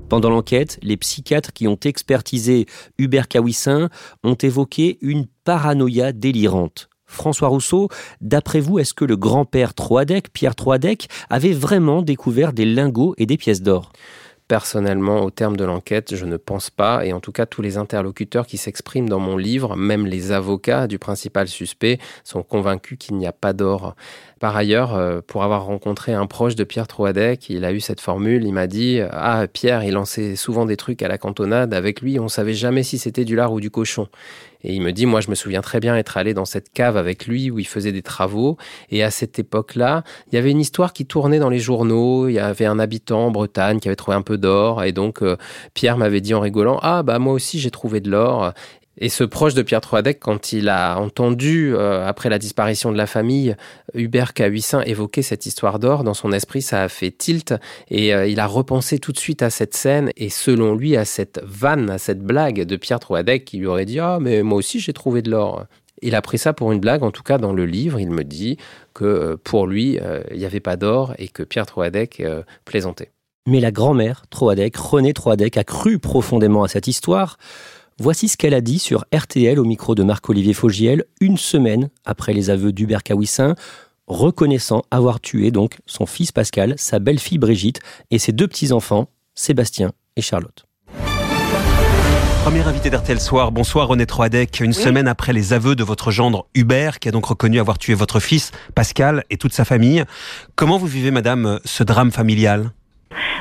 Pendant 0.09 0.31
l'enquête, 0.31 0.79
les 0.81 0.97
psychiatres 0.97 1.53
qui 1.53 1.67
ont 1.67 1.79
expertisé 1.83 2.65
Hubert 2.97 3.27
Kawissin 3.27 3.89
ont 4.23 4.33
évoqué 4.33 4.97
une 5.01 5.27
paranoïa 5.43 6.13
délirante. 6.13 6.89
François 7.05 7.47
Rousseau, 7.47 7.89
d'après 8.19 8.59
vous, 8.59 8.79
est-ce 8.79 8.95
que 8.95 9.05
le 9.05 9.17
grand-père 9.17 9.75
Troadec, 9.75 10.33
Pierre 10.33 10.55
Troadec, 10.55 11.09
avait 11.29 11.53
vraiment 11.53 12.01
découvert 12.01 12.53
des 12.53 12.65
lingots 12.65 13.13
et 13.19 13.27
des 13.27 13.37
pièces 13.37 13.61
d'or? 13.61 13.91
Personnellement, 14.47 15.23
au 15.23 15.29
terme 15.29 15.55
de 15.55 15.63
l'enquête, 15.63 16.15
je 16.15 16.25
ne 16.25 16.35
pense 16.35 16.71
pas, 16.71 17.05
et 17.05 17.13
en 17.13 17.19
tout 17.19 17.31
cas 17.31 17.45
tous 17.45 17.61
les 17.61 17.77
interlocuteurs 17.77 18.47
qui 18.47 18.57
s'expriment 18.57 19.07
dans 19.07 19.19
mon 19.19 19.37
livre, 19.37 19.75
même 19.75 20.07
les 20.07 20.31
avocats 20.31 20.87
du 20.87 20.97
principal 20.97 21.47
suspect, 21.47 21.99
sont 22.23 22.41
convaincus 22.41 22.97
qu'il 22.99 23.17
n'y 23.17 23.27
a 23.27 23.31
pas 23.31 23.53
d'or. 23.53 23.95
Par 24.39 24.55
ailleurs, 24.55 24.95
euh, 24.95 25.21
pour 25.25 25.43
avoir 25.43 25.65
rencontré 25.65 26.13
un 26.13 26.25
proche 26.25 26.55
de 26.55 26.63
Pierre 26.63 26.87
Troadec, 26.87 27.49
il 27.49 27.65
a 27.65 27.73
eu 27.73 27.79
cette 27.79 28.01
formule, 28.01 28.45
il 28.45 28.53
m'a 28.53 28.67
dit 28.67 28.99
«Ah, 29.11 29.47
Pierre, 29.51 29.83
il 29.83 29.93
lançait 29.93 30.35
souvent 30.35 30.65
des 30.65 30.77
trucs 30.77 31.01
à 31.01 31.07
la 31.07 31.17
cantonade, 31.17 31.73
avec 31.73 32.01
lui, 32.01 32.19
on 32.19 32.29
savait 32.29 32.53
jamais 32.53 32.83
si 32.83 32.97
c'était 32.97 33.25
du 33.25 33.35
lard 33.35 33.51
ou 33.51 33.59
du 33.59 33.69
cochon.» 33.69 34.07
Et 34.63 34.73
il 34.73 34.81
me 34.81 34.91
dit, 34.91 35.05
moi 35.05 35.21
je 35.21 35.29
me 35.29 35.35
souviens 35.35 35.61
très 35.61 35.79
bien 35.79 35.95
être 35.95 36.17
allé 36.17 36.33
dans 36.33 36.45
cette 36.45 36.71
cave 36.71 36.97
avec 36.97 37.27
lui 37.27 37.49
où 37.49 37.59
il 37.59 37.67
faisait 37.67 37.93
des 37.93 38.01
travaux. 38.01 38.57
Et 38.89 39.03
à 39.03 39.11
cette 39.11 39.39
époque-là, 39.39 40.03
il 40.27 40.35
y 40.35 40.37
avait 40.37 40.51
une 40.51 40.59
histoire 40.59 40.91
qui 40.91 41.05
tournait 41.05 41.39
dans 41.39 41.49
les 41.49 41.59
journaux. 41.59 42.27
Il 42.27 42.33
y 42.33 42.39
avait 42.39 42.65
un 42.65 42.77
habitant 42.77 43.27
en 43.27 43.31
Bretagne 43.31 43.79
qui 43.79 43.87
avait 43.87 43.95
trouvé 43.95 44.17
un 44.17 44.21
peu 44.21 44.37
d'or. 44.37 44.83
Et 44.83 44.91
donc 44.91 45.21
euh, 45.21 45.37
Pierre 45.73 45.97
m'avait 45.97 46.19
dit 46.19 46.33
en 46.33 46.41
rigolant, 46.41 46.77
ah 46.81 47.03
bah 47.03 47.19
moi 47.19 47.33
aussi 47.33 47.59
j'ai 47.59 47.71
trouvé 47.71 48.01
de 48.01 48.11
l'or. 48.11 48.53
Et 49.01 49.07
ce 49.07 49.23
proche 49.23 49.53
de 49.53 49.61
Pierre 49.61 49.79
Troadec, 49.79 50.19
quand 50.19 50.51
il 50.51 50.67
a 50.67 50.99
entendu, 50.99 51.73
euh, 51.73 52.05
après 52.05 52.29
la 52.29 52.37
disparition 52.37 52.91
de 52.91 52.97
la 52.97 53.07
famille, 53.07 53.55
Hubert 53.93 54.33
Cahuissin 54.33 54.81
évoquer 54.81 55.21
cette 55.21 55.45
histoire 55.45 55.79
d'or, 55.79 56.03
dans 56.03 56.13
son 56.13 56.33
esprit, 56.33 56.61
ça 56.61 56.83
a 56.83 56.89
fait 56.89 57.11
tilt. 57.11 57.53
Et 57.89 58.13
euh, 58.13 58.27
il 58.27 58.41
a 58.41 58.45
repensé 58.45 58.99
tout 58.99 59.13
de 59.13 59.17
suite 59.17 59.41
à 59.41 59.49
cette 59.49 59.73
scène 59.73 60.11
et 60.17 60.29
selon 60.29 60.75
lui, 60.75 60.97
à 60.97 61.05
cette 61.05 61.41
vanne, 61.45 61.89
à 61.89 61.97
cette 61.97 62.21
blague 62.21 62.63
de 62.63 62.75
Pierre 62.75 62.99
Troadec 62.99 63.45
qui 63.45 63.57
lui 63.57 63.67
aurait 63.67 63.85
dit 63.85 63.99
Ah, 63.99 64.19
mais 64.19 64.43
moi 64.43 64.57
aussi 64.57 64.81
j'ai 64.81 64.93
trouvé 64.93 65.21
de 65.21 65.31
l'or. 65.31 65.65
Il 66.01 66.13
a 66.13 66.21
pris 66.21 66.37
ça 66.37 66.51
pour 66.51 66.73
une 66.73 66.79
blague, 66.79 67.03
en 67.03 67.11
tout 67.11 67.23
cas 67.23 67.37
dans 67.37 67.53
le 67.53 67.65
livre, 67.65 67.99
il 67.99 68.09
me 68.09 68.25
dit 68.25 68.57
que 68.93 69.05
euh, 69.05 69.37
pour 69.41 69.65
lui, 69.65 69.97
il 70.31 70.37
n'y 70.37 70.45
avait 70.45 70.59
pas 70.59 70.75
d'or 70.75 71.13
et 71.17 71.29
que 71.29 71.43
Pierre 71.43 71.65
Troadec 71.65 72.21
plaisantait. 72.65 73.11
Mais 73.47 73.61
la 73.61 73.71
grand-mère 73.71 74.23
Troadec, 74.29 74.75
René 74.75 75.13
Troadec, 75.13 75.57
a 75.57 75.63
cru 75.63 75.99
profondément 75.99 76.63
à 76.63 76.67
cette 76.67 76.87
histoire. 76.87 77.37
Voici 78.01 78.29
ce 78.29 78.37
qu'elle 78.37 78.53
a 78.53 78.61
dit 78.61 78.79
sur 78.79 79.03
RTL 79.13 79.59
au 79.59 79.65
micro 79.65 79.93
de 79.93 80.03
Marc-Olivier 80.03 80.53
Fogiel 80.53 81.03
une 81.19 81.35
semaine 81.35 81.89
après 82.05 82.31
les 82.31 82.49
aveux 82.49 82.71
d'Hubert 82.71 83.03
Kawissin, 83.03 83.55
reconnaissant 84.07 84.83
avoir 84.89 85.19
tué 85.19 85.51
donc 85.51 85.79
son 85.85 86.05
fils 86.05 86.31
Pascal, 86.31 86.75
sa 86.77 86.99
belle-fille 86.99 87.39
Brigitte 87.39 87.81
et 88.09 88.17
ses 88.17 88.31
deux 88.31 88.47
petits-enfants, 88.47 89.09
Sébastien 89.35 89.91
et 90.15 90.21
Charlotte. 90.21 90.65
Premier 92.45 92.65
invité 92.65 92.89
d'RTL 92.89 93.19
Soir, 93.19 93.51
bonsoir 93.51 93.89
René 93.89 94.05
Troadec. 94.05 94.61
Une 94.61 94.71
semaine 94.71 95.09
après 95.09 95.33
les 95.33 95.51
aveux 95.51 95.75
de 95.75 95.83
votre 95.83 96.09
gendre 96.09 96.47
Hubert, 96.55 96.99
qui 96.99 97.09
a 97.09 97.11
donc 97.11 97.25
reconnu 97.25 97.59
avoir 97.59 97.77
tué 97.77 97.95
votre 97.95 98.21
fils 98.21 98.53
Pascal 98.75 99.25
et 99.29 99.35
toute 99.35 99.51
sa 99.51 99.65
famille, 99.65 100.05
comment 100.55 100.77
vous 100.77 100.87
vivez, 100.87 101.11
madame, 101.11 101.59
ce 101.65 101.83
drame 101.83 102.11
familial? 102.11 102.71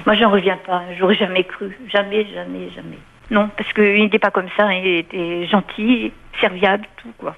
Moi, 0.04 0.16
j'en 0.16 0.32
reviens 0.32 0.58
pas. 0.66 0.82
J'aurais 0.98 1.14
jamais 1.14 1.44
cru. 1.44 1.78
Jamais, 1.92 2.26
jamais, 2.34 2.70
jamais. 2.74 2.98
Non, 3.30 3.50
parce 3.56 3.72
qu'il 3.72 4.02
n'était 4.02 4.18
pas 4.18 4.30
comme 4.30 4.48
ça, 4.56 4.64
hein. 4.64 4.72
il 4.72 4.98
était 4.98 5.46
gentil, 5.46 6.12
serviable, 6.40 6.86
tout 7.02 7.12
quoi. 7.18 7.36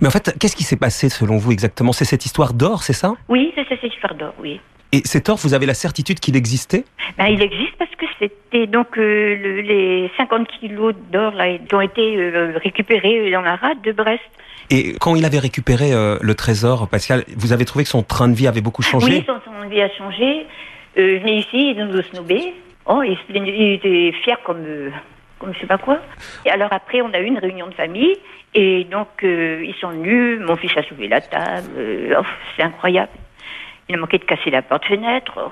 Mais 0.00 0.06
en 0.06 0.10
fait, 0.10 0.36
qu'est-ce 0.38 0.54
qui 0.54 0.64
s'est 0.64 0.76
passé 0.76 1.08
selon 1.08 1.38
vous 1.38 1.50
exactement? 1.50 1.92
C'est 1.92 2.04
cette 2.04 2.24
histoire 2.24 2.52
d'or, 2.52 2.82
c'est 2.82 2.92
ça? 2.92 3.14
Oui, 3.28 3.52
c'est 3.54 3.66
cette 3.68 3.82
histoire 3.82 4.14
d'or, 4.14 4.34
oui. 4.38 4.60
Et 4.92 5.02
cet 5.04 5.28
or, 5.28 5.36
vous 5.36 5.54
avez 5.54 5.66
la 5.66 5.74
certitude 5.74 6.18
qu'il 6.20 6.36
existait? 6.36 6.84
Ben, 7.18 7.26
Il 7.26 7.42
existe 7.42 7.76
parce 7.78 7.90
que 7.96 8.06
c'était 8.18 8.66
donc 8.66 8.96
euh, 8.96 9.60
les 9.62 10.10
50 10.16 10.48
kilos 10.60 10.94
d'or 11.12 11.34
qui 11.68 11.74
ont 11.74 11.80
été 11.80 12.16
euh, 12.16 12.58
récupérés 12.62 13.30
dans 13.30 13.42
la 13.42 13.56
rade 13.56 13.82
de 13.82 13.92
Brest. 13.92 14.22
Et 14.70 14.94
quand 15.00 15.14
il 15.14 15.24
avait 15.24 15.38
récupéré 15.38 15.92
euh, 15.92 16.18
le 16.20 16.34
trésor, 16.34 16.88
Pascal, 16.88 17.24
vous 17.36 17.52
avez 17.52 17.64
trouvé 17.64 17.84
que 17.84 17.90
son 17.90 18.02
train 18.02 18.28
de 18.28 18.34
vie 18.34 18.46
avait 18.46 18.60
beaucoup 18.60 18.82
changé? 18.82 19.18
Oui, 19.18 19.24
son 19.26 19.38
train 19.40 19.64
de 19.64 19.70
vie 19.70 19.82
a 19.82 19.90
changé. 19.90 20.46
il 20.96 21.18
venait 21.20 21.38
ici, 21.38 21.74
il 21.76 21.84
nous 21.84 22.02
snobait. 22.02 22.54
Oh, 22.88 23.02
il, 23.02 23.74
était 23.74 24.12
fier 24.22 24.42
comme, 24.44 24.64
comme 25.38 25.52
je 25.52 25.60
sais 25.60 25.66
pas 25.66 25.76
quoi. 25.76 25.98
Et 26.46 26.50
alors 26.50 26.72
après, 26.72 27.02
on 27.02 27.12
a 27.12 27.20
eu 27.20 27.26
une 27.26 27.38
réunion 27.38 27.66
de 27.66 27.74
famille 27.74 28.16
et 28.54 28.84
donc 28.84 29.22
euh, 29.24 29.62
ils 29.62 29.74
sont 29.74 29.90
venus. 29.90 30.40
Mon 30.40 30.56
fils 30.56 30.74
a 30.76 30.82
soulevé 30.82 31.08
la 31.08 31.20
table. 31.20 31.68
Euh, 31.76 32.14
oh, 32.18 32.24
c'est 32.56 32.62
incroyable. 32.62 33.12
Il 33.90 33.94
a 33.94 33.98
manqué 33.98 34.16
de 34.16 34.24
casser 34.24 34.50
la 34.50 34.62
porte-fenêtre. 34.62 35.50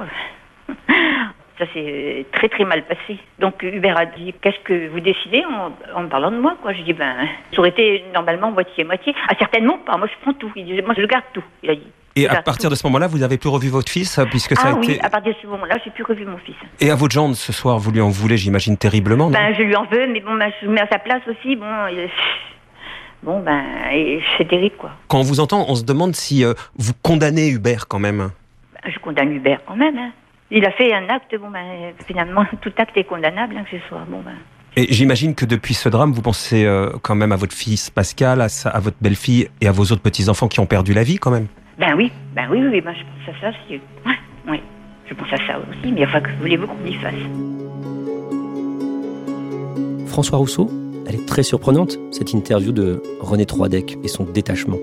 Ça 1.58 1.64
s'est 1.72 2.26
très 2.32 2.48
très 2.48 2.64
mal 2.64 2.84
passé. 2.84 3.18
Donc 3.38 3.62
Hubert 3.62 3.98
a 3.98 4.04
dit 4.06 4.34
qu'est-ce 4.42 4.60
que 4.64 4.88
vous 4.88 5.00
décidez 5.00 5.42
en, 5.44 5.72
en 5.98 6.06
parlant 6.06 6.30
de 6.30 6.38
moi 6.38 6.56
quoi? 6.60 6.72
Je 6.74 6.82
dis 6.82 6.92
ben 6.92 7.14
ça 7.52 7.58
aurait 7.58 7.70
été 7.70 8.04
normalement 8.14 8.50
moitié 8.50 8.84
moitié. 8.84 9.14
Ah 9.28 9.34
certainement 9.38 9.78
pas. 9.78 9.96
Moi 9.96 10.06
je 10.06 10.22
prends 10.22 10.34
tout. 10.34 10.52
Il 10.54 10.66
disait 10.66 10.82
moi 10.82 10.94
je 10.96 11.04
garde 11.06 11.24
tout. 11.32 11.42
Il 11.62 11.70
a 11.70 11.74
dit 11.74 11.90
Et 12.14 12.28
à 12.28 12.42
partir 12.42 12.68
de 12.68 12.74
ce 12.74 12.86
moment-là, 12.86 13.06
vous 13.06 13.18
n'avez 13.18 13.38
plus 13.38 13.48
revu 13.48 13.68
votre 13.68 13.90
fils 13.90 14.20
puisque 14.30 14.54
ça 14.54 14.64
ah 14.66 14.70
a 14.70 14.74
oui, 14.74 14.92
été. 14.92 15.04
à 15.04 15.08
partir 15.08 15.32
de 15.32 15.38
ce 15.40 15.46
moment-là, 15.46 15.76
j'ai 15.84 15.90
plus 15.90 16.04
revu 16.04 16.26
mon 16.26 16.38
fils. 16.38 16.54
Et 16.80 16.90
à 16.90 16.94
votre 16.94 17.14
gendre 17.14 17.34
ce 17.34 17.52
soir, 17.52 17.78
vous 17.78 17.90
lui 17.90 18.00
en 18.00 18.10
voulez, 18.10 18.36
j'imagine, 18.36 18.76
terriblement, 18.76 19.26
non? 19.26 19.32
Ben, 19.32 19.54
je 19.54 19.62
lui 19.62 19.76
en 19.76 19.84
veux, 19.84 20.06
mais 20.12 20.20
bon, 20.20 20.34
ben, 20.36 20.50
je 20.60 20.66
me 20.66 20.72
mets 20.74 20.80
à 20.82 20.88
sa 20.88 20.98
place 20.98 21.22
aussi. 21.28 21.56
Bon, 21.56 21.66
euh, 21.66 22.06
bon 23.22 23.40
ben, 23.40 23.62
et 23.92 24.20
c'est 24.36 24.48
terrible, 24.48 24.76
quoi. 24.76 24.90
Quand 25.08 25.18
on 25.18 25.22
vous 25.22 25.40
entend, 25.40 25.64
on 25.68 25.74
se 25.74 25.84
demande 25.84 26.14
si 26.14 26.44
euh, 26.44 26.52
vous 26.76 26.92
condamnez 27.02 27.48
Hubert 27.48 27.86
quand 27.88 27.98
même. 27.98 28.30
Ben, 28.74 28.92
je 28.92 28.98
condamne 28.98 29.32
Hubert 29.32 29.60
quand 29.66 29.76
même. 29.76 29.96
Hein. 29.98 30.10
Il 30.50 30.64
a 30.64 30.70
fait 30.72 30.92
un 30.94 31.08
acte, 31.08 31.34
bon, 31.40 31.50
ben, 31.50 31.92
finalement, 32.06 32.44
tout 32.62 32.72
acte 32.78 32.96
est 32.96 33.04
condamnable, 33.04 33.56
hein, 33.56 33.64
que 33.70 33.76
ce 33.78 33.88
soit. 33.88 34.04
Bon, 34.08 34.20
ben. 34.24 34.32
Et 34.76 34.92
j'imagine 34.92 35.34
que 35.34 35.44
depuis 35.46 35.74
ce 35.74 35.88
drame, 35.88 36.12
vous 36.12 36.22
pensez 36.22 36.64
euh, 36.64 36.90
quand 37.02 37.14
même 37.14 37.32
à 37.32 37.36
votre 37.36 37.54
fils 37.54 37.88
Pascal, 37.90 38.40
à, 38.42 38.48
sa- 38.48 38.68
à 38.70 38.78
votre 38.78 38.96
belle-fille 39.00 39.48
et 39.60 39.68
à 39.68 39.72
vos 39.72 39.84
autres 39.84 40.02
petits-enfants 40.02 40.48
qui 40.48 40.60
ont 40.60 40.66
perdu 40.66 40.92
la 40.92 41.02
vie 41.02 41.16
quand 41.16 41.30
même? 41.30 41.46
Ben 41.78 41.94
oui, 41.96 42.12
ben 42.34 42.46
oui, 42.50 42.60
oui, 42.70 42.80
ben, 42.80 42.94
je 42.94 43.02
pense 43.02 43.36
à 43.36 43.40
ça 43.40 43.48
aussi. 43.48 43.80
Ouais, 44.06 44.14
oui, 44.48 44.60
je 45.08 45.14
pense 45.14 45.32
à 45.32 45.36
ça 45.46 45.58
aussi, 45.58 45.92
mais 45.92 46.04
enfin, 46.04 46.20
que 46.20 46.28
voulez-vous 46.40 46.66
qu'on 46.66 46.84
y 46.86 46.94
fasse? 46.94 47.14
François 50.06 50.38
Rousseau, 50.38 50.70
elle 51.06 51.16
est 51.16 51.26
très 51.26 51.42
surprenante, 51.42 51.98
cette 52.10 52.32
interview 52.32 52.72
de 52.72 53.02
René 53.20 53.46
Troidec 53.46 53.96
et 54.04 54.08
son 54.08 54.24
détachement. 54.24 54.78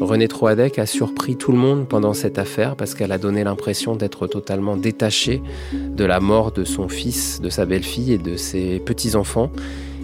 René 0.00 0.28
Troadec 0.28 0.78
a 0.78 0.86
surpris 0.86 1.36
tout 1.36 1.52
le 1.52 1.58
monde 1.58 1.86
pendant 1.86 2.14
cette 2.14 2.38
affaire 2.38 2.74
parce 2.74 2.94
qu'elle 2.94 3.12
a 3.12 3.18
donné 3.18 3.44
l'impression 3.44 3.96
d'être 3.96 4.26
totalement 4.26 4.76
détachée 4.76 5.42
de 5.72 6.04
la 6.04 6.20
mort 6.20 6.52
de 6.52 6.64
son 6.64 6.88
fils, 6.88 7.40
de 7.42 7.50
sa 7.50 7.66
belle-fille 7.66 8.14
et 8.14 8.18
de 8.18 8.36
ses 8.36 8.78
petits-enfants. 8.80 9.50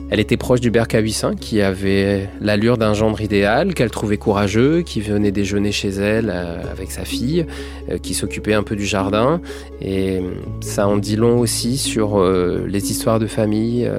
Elle 0.08 0.20
était 0.20 0.36
proche 0.36 0.60
du 0.60 0.70
Cahuissin 0.70 1.34
qui 1.34 1.62
avait 1.62 2.28
l'allure 2.40 2.76
d'un 2.78 2.94
gendre 2.94 3.20
idéal, 3.20 3.74
qu'elle 3.74 3.90
trouvait 3.90 4.18
courageux, 4.18 4.82
qui 4.82 5.00
venait 5.00 5.32
déjeuner 5.32 5.72
chez 5.72 5.88
elle 5.88 6.30
euh, 6.32 6.62
avec 6.70 6.92
sa 6.92 7.04
fille, 7.04 7.44
euh, 7.90 7.98
qui 7.98 8.14
s'occupait 8.14 8.54
un 8.54 8.62
peu 8.62 8.76
du 8.76 8.86
jardin. 8.86 9.40
Et 9.80 10.20
ça 10.60 10.86
en 10.86 10.96
dit 10.96 11.16
long 11.16 11.40
aussi 11.40 11.76
sur 11.76 12.20
euh, 12.20 12.66
les 12.68 12.92
histoires 12.92 13.18
de 13.18 13.26
famille, 13.26 13.90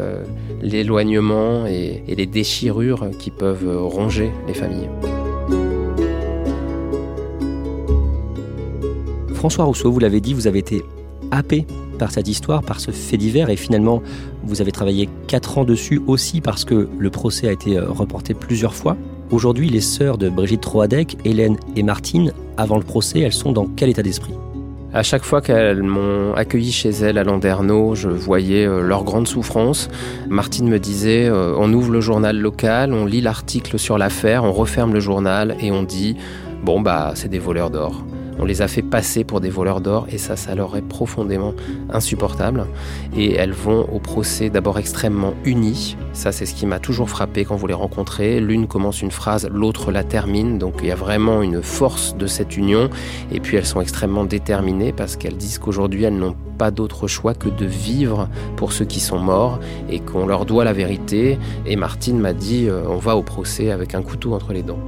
l'éloignement 0.61 1.65
et, 1.65 2.03
les 2.07 2.25
déchirures 2.25 3.09
qui 3.19 3.31
peuvent 3.31 3.85
ronger 3.85 4.31
les 4.47 4.53
familles. 4.53 4.87
François 9.47 9.63
Rousseau, 9.63 9.89
vous 9.93 9.99
l'avez 9.99 10.19
dit, 10.19 10.33
vous 10.33 10.47
avez 10.47 10.59
été 10.59 10.83
happé 11.31 11.65
par 11.97 12.11
cette 12.11 12.27
histoire, 12.27 12.61
par 12.63 12.81
ce 12.81 12.91
fait 12.91 13.15
divers, 13.15 13.49
et 13.49 13.55
finalement, 13.55 14.03
vous 14.43 14.59
avez 14.59 14.73
travaillé 14.73 15.07
4 15.27 15.59
ans 15.59 15.63
dessus 15.63 16.01
aussi 16.05 16.41
parce 16.41 16.65
que 16.65 16.89
le 16.99 17.09
procès 17.09 17.47
a 17.47 17.53
été 17.53 17.77
euh, 17.77 17.85
reporté 17.87 18.33
plusieurs 18.33 18.75
fois. 18.75 18.97
Aujourd'hui, 19.31 19.69
les 19.69 19.79
sœurs 19.79 20.17
de 20.17 20.27
Brigitte 20.27 20.59
Troadec, 20.59 21.15
Hélène 21.23 21.55
et 21.77 21.83
Martine, 21.83 22.33
avant 22.57 22.75
le 22.75 22.83
procès, 22.83 23.21
elles 23.21 23.31
sont 23.31 23.53
dans 23.53 23.67
quel 23.67 23.87
état 23.87 24.03
d'esprit? 24.03 24.33
À 24.93 25.01
chaque 25.01 25.23
fois 25.23 25.39
qu'elles 25.39 25.81
m'ont 25.81 26.33
accueilli 26.33 26.73
chez 26.73 26.89
elles 26.89 27.17
à 27.17 27.23
Landerneau, 27.23 27.95
je 27.95 28.09
voyais 28.09 28.65
euh, 28.65 28.81
leur 28.81 29.05
grande 29.05 29.29
souffrance. 29.29 29.87
Martine 30.27 30.67
me 30.67 30.77
disait 30.77 31.25
euh, 31.29 31.55
on 31.57 31.71
ouvre 31.71 31.93
le 31.93 32.01
journal 32.01 32.37
local, 32.37 32.91
on 32.91 33.05
lit 33.05 33.21
l'article 33.21 33.79
sur 33.79 33.97
l'affaire, 33.97 34.43
on 34.43 34.51
referme 34.51 34.93
le 34.93 34.99
journal 34.99 35.55
et 35.61 35.71
on 35.71 35.83
dit 35.83 36.17
bon 36.65 36.81
bah 36.81 37.13
c'est 37.15 37.29
des 37.29 37.39
voleurs 37.39 37.69
d'or. 37.69 38.03
On 38.39 38.45
les 38.45 38.61
a 38.61 38.67
fait 38.67 38.81
passer 38.81 39.23
pour 39.23 39.41
des 39.41 39.49
voleurs 39.49 39.81
d'or 39.81 40.07
et 40.11 40.17
ça, 40.17 40.35
ça 40.35 40.55
leur 40.55 40.75
est 40.77 40.81
profondément 40.81 41.53
insupportable. 41.91 42.67
Et 43.15 43.33
elles 43.33 43.53
vont 43.53 43.87
au 43.91 43.99
procès 43.99 44.49
d'abord 44.49 44.77
extrêmement 44.77 45.33
unies. 45.43 45.97
Ça, 46.13 46.31
c'est 46.31 46.45
ce 46.45 46.53
qui 46.53 46.65
m'a 46.65 46.79
toujours 46.79 47.09
frappé 47.09 47.45
quand 47.45 47.55
vous 47.55 47.67
les 47.67 47.73
rencontrez. 47.73 48.39
L'une 48.39 48.67
commence 48.67 49.01
une 49.01 49.11
phrase, 49.11 49.49
l'autre 49.51 49.91
la 49.91 50.03
termine. 50.03 50.57
Donc 50.57 50.75
il 50.81 50.87
y 50.87 50.91
a 50.91 50.95
vraiment 50.95 51.41
une 51.41 51.61
force 51.61 52.15
de 52.15 52.27
cette 52.27 52.57
union. 52.57 52.89
Et 53.31 53.39
puis 53.39 53.57
elles 53.57 53.65
sont 53.65 53.81
extrêmement 53.81 54.25
déterminées 54.25 54.93
parce 54.93 55.15
qu'elles 55.15 55.37
disent 55.37 55.59
qu'aujourd'hui, 55.59 56.03
elles 56.03 56.17
n'ont 56.17 56.35
pas 56.57 56.71
d'autre 56.71 57.07
choix 57.07 57.33
que 57.33 57.49
de 57.49 57.65
vivre 57.65 58.29
pour 58.55 58.71
ceux 58.71 58.85
qui 58.85 58.99
sont 58.99 59.19
morts 59.19 59.59
et 59.89 59.99
qu'on 59.99 60.25
leur 60.25 60.45
doit 60.45 60.63
la 60.63 60.73
vérité. 60.73 61.37
Et 61.65 61.75
Martine 61.75 62.19
m'a 62.19 62.33
dit, 62.33 62.67
euh, 62.67 62.83
on 62.87 62.97
va 62.97 63.15
au 63.15 63.23
procès 63.23 63.71
avec 63.71 63.95
un 63.95 64.01
couteau 64.01 64.33
entre 64.33 64.53
les 64.53 64.63
dents. 64.63 64.79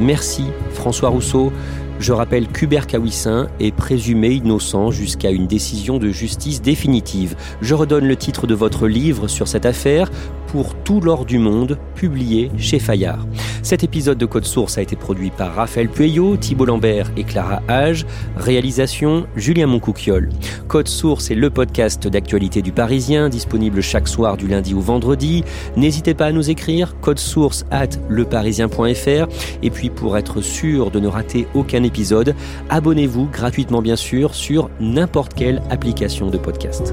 Merci 0.00 0.44
François 0.72 1.10
Rousseau. 1.10 1.52
Je 2.00 2.14
rappelle 2.14 2.48
qu'Hubert 2.48 2.86
Kawissin 2.86 3.48
est 3.60 3.76
présumé 3.76 4.30
innocent 4.30 4.90
jusqu'à 4.90 5.30
une 5.30 5.46
décision 5.46 5.98
de 5.98 6.08
justice 6.08 6.62
définitive. 6.62 7.36
Je 7.60 7.74
redonne 7.74 8.06
le 8.06 8.16
titre 8.16 8.46
de 8.46 8.54
votre 8.54 8.88
livre 8.88 9.28
sur 9.28 9.46
cette 9.46 9.66
affaire 9.66 10.10
pour 10.50 10.74
tout 10.74 11.00
l'or 11.00 11.24
du 11.24 11.38
monde, 11.38 11.78
publié 11.94 12.50
chez 12.58 12.80
Fayard. 12.80 13.24
Cet 13.62 13.84
épisode 13.84 14.18
de 14.18 14.26
Code 14.26 14.44
Source 14.44 14.78
a 14.78 14.82
été 14.82 14.96
produit 14.96 15.30
par 15.30 15.54
Raphaël 15.54 15.88
Pueyo, 15.88 16.36
Thibault 16.36 16.64
Lambert 16.64 17.12
et 17.16 17.22
Clara 17.22 17.62
Hage. 17.68 18.04
Réalisation 18.36 19.26
Julien 19.36 19.68
Moncouquiol. 19.68 20.28
Code 20.66 20.88
Source 20.88 21.30
est 21.30 21.36
le 21.36 21.50
podcast 21.50 22.08
d'actualité 22.08 22.62
du 22.62 22.72
Parisien, 22.72 23.28
disponible 23.28 23.80
chaque 23.80 24.08
soir 24.08 24.36
du 24.36 24.48
lundi 24.48 24.74
au 24.74 24.80
vendredi. 24.80 25.44
N'hésitez 25.76 26.14
pas 26.14 26.26
à 26.26 26.32
nous 26.32 26.50
écrire 26.50 26.94
source 27.16 27.64
at 27.70 27.90
leparisien.fr. 28.08 29.28
Et 29.62 29.70
puis 29.70 29.90
pour 29.90 30.18
être 30.18 30.40
sûr 30.40 30.90
de 30.90 30.98
ne 30.98 31.06
rater 31.06 31.46
aucun 31.54 31.84
épisode, 31.84 32.34
abonnez-vous 32.70 33.26
gratuitement 33.26 33.82
bien 33.82 33.96
sûr 33.96 34.34
sur 34.34 34.68
n'importe 34.80 35.34
quelle 35.34 35.62
application 35.70 36.28
de 36.28 36.38
podcast. 36.38 36.92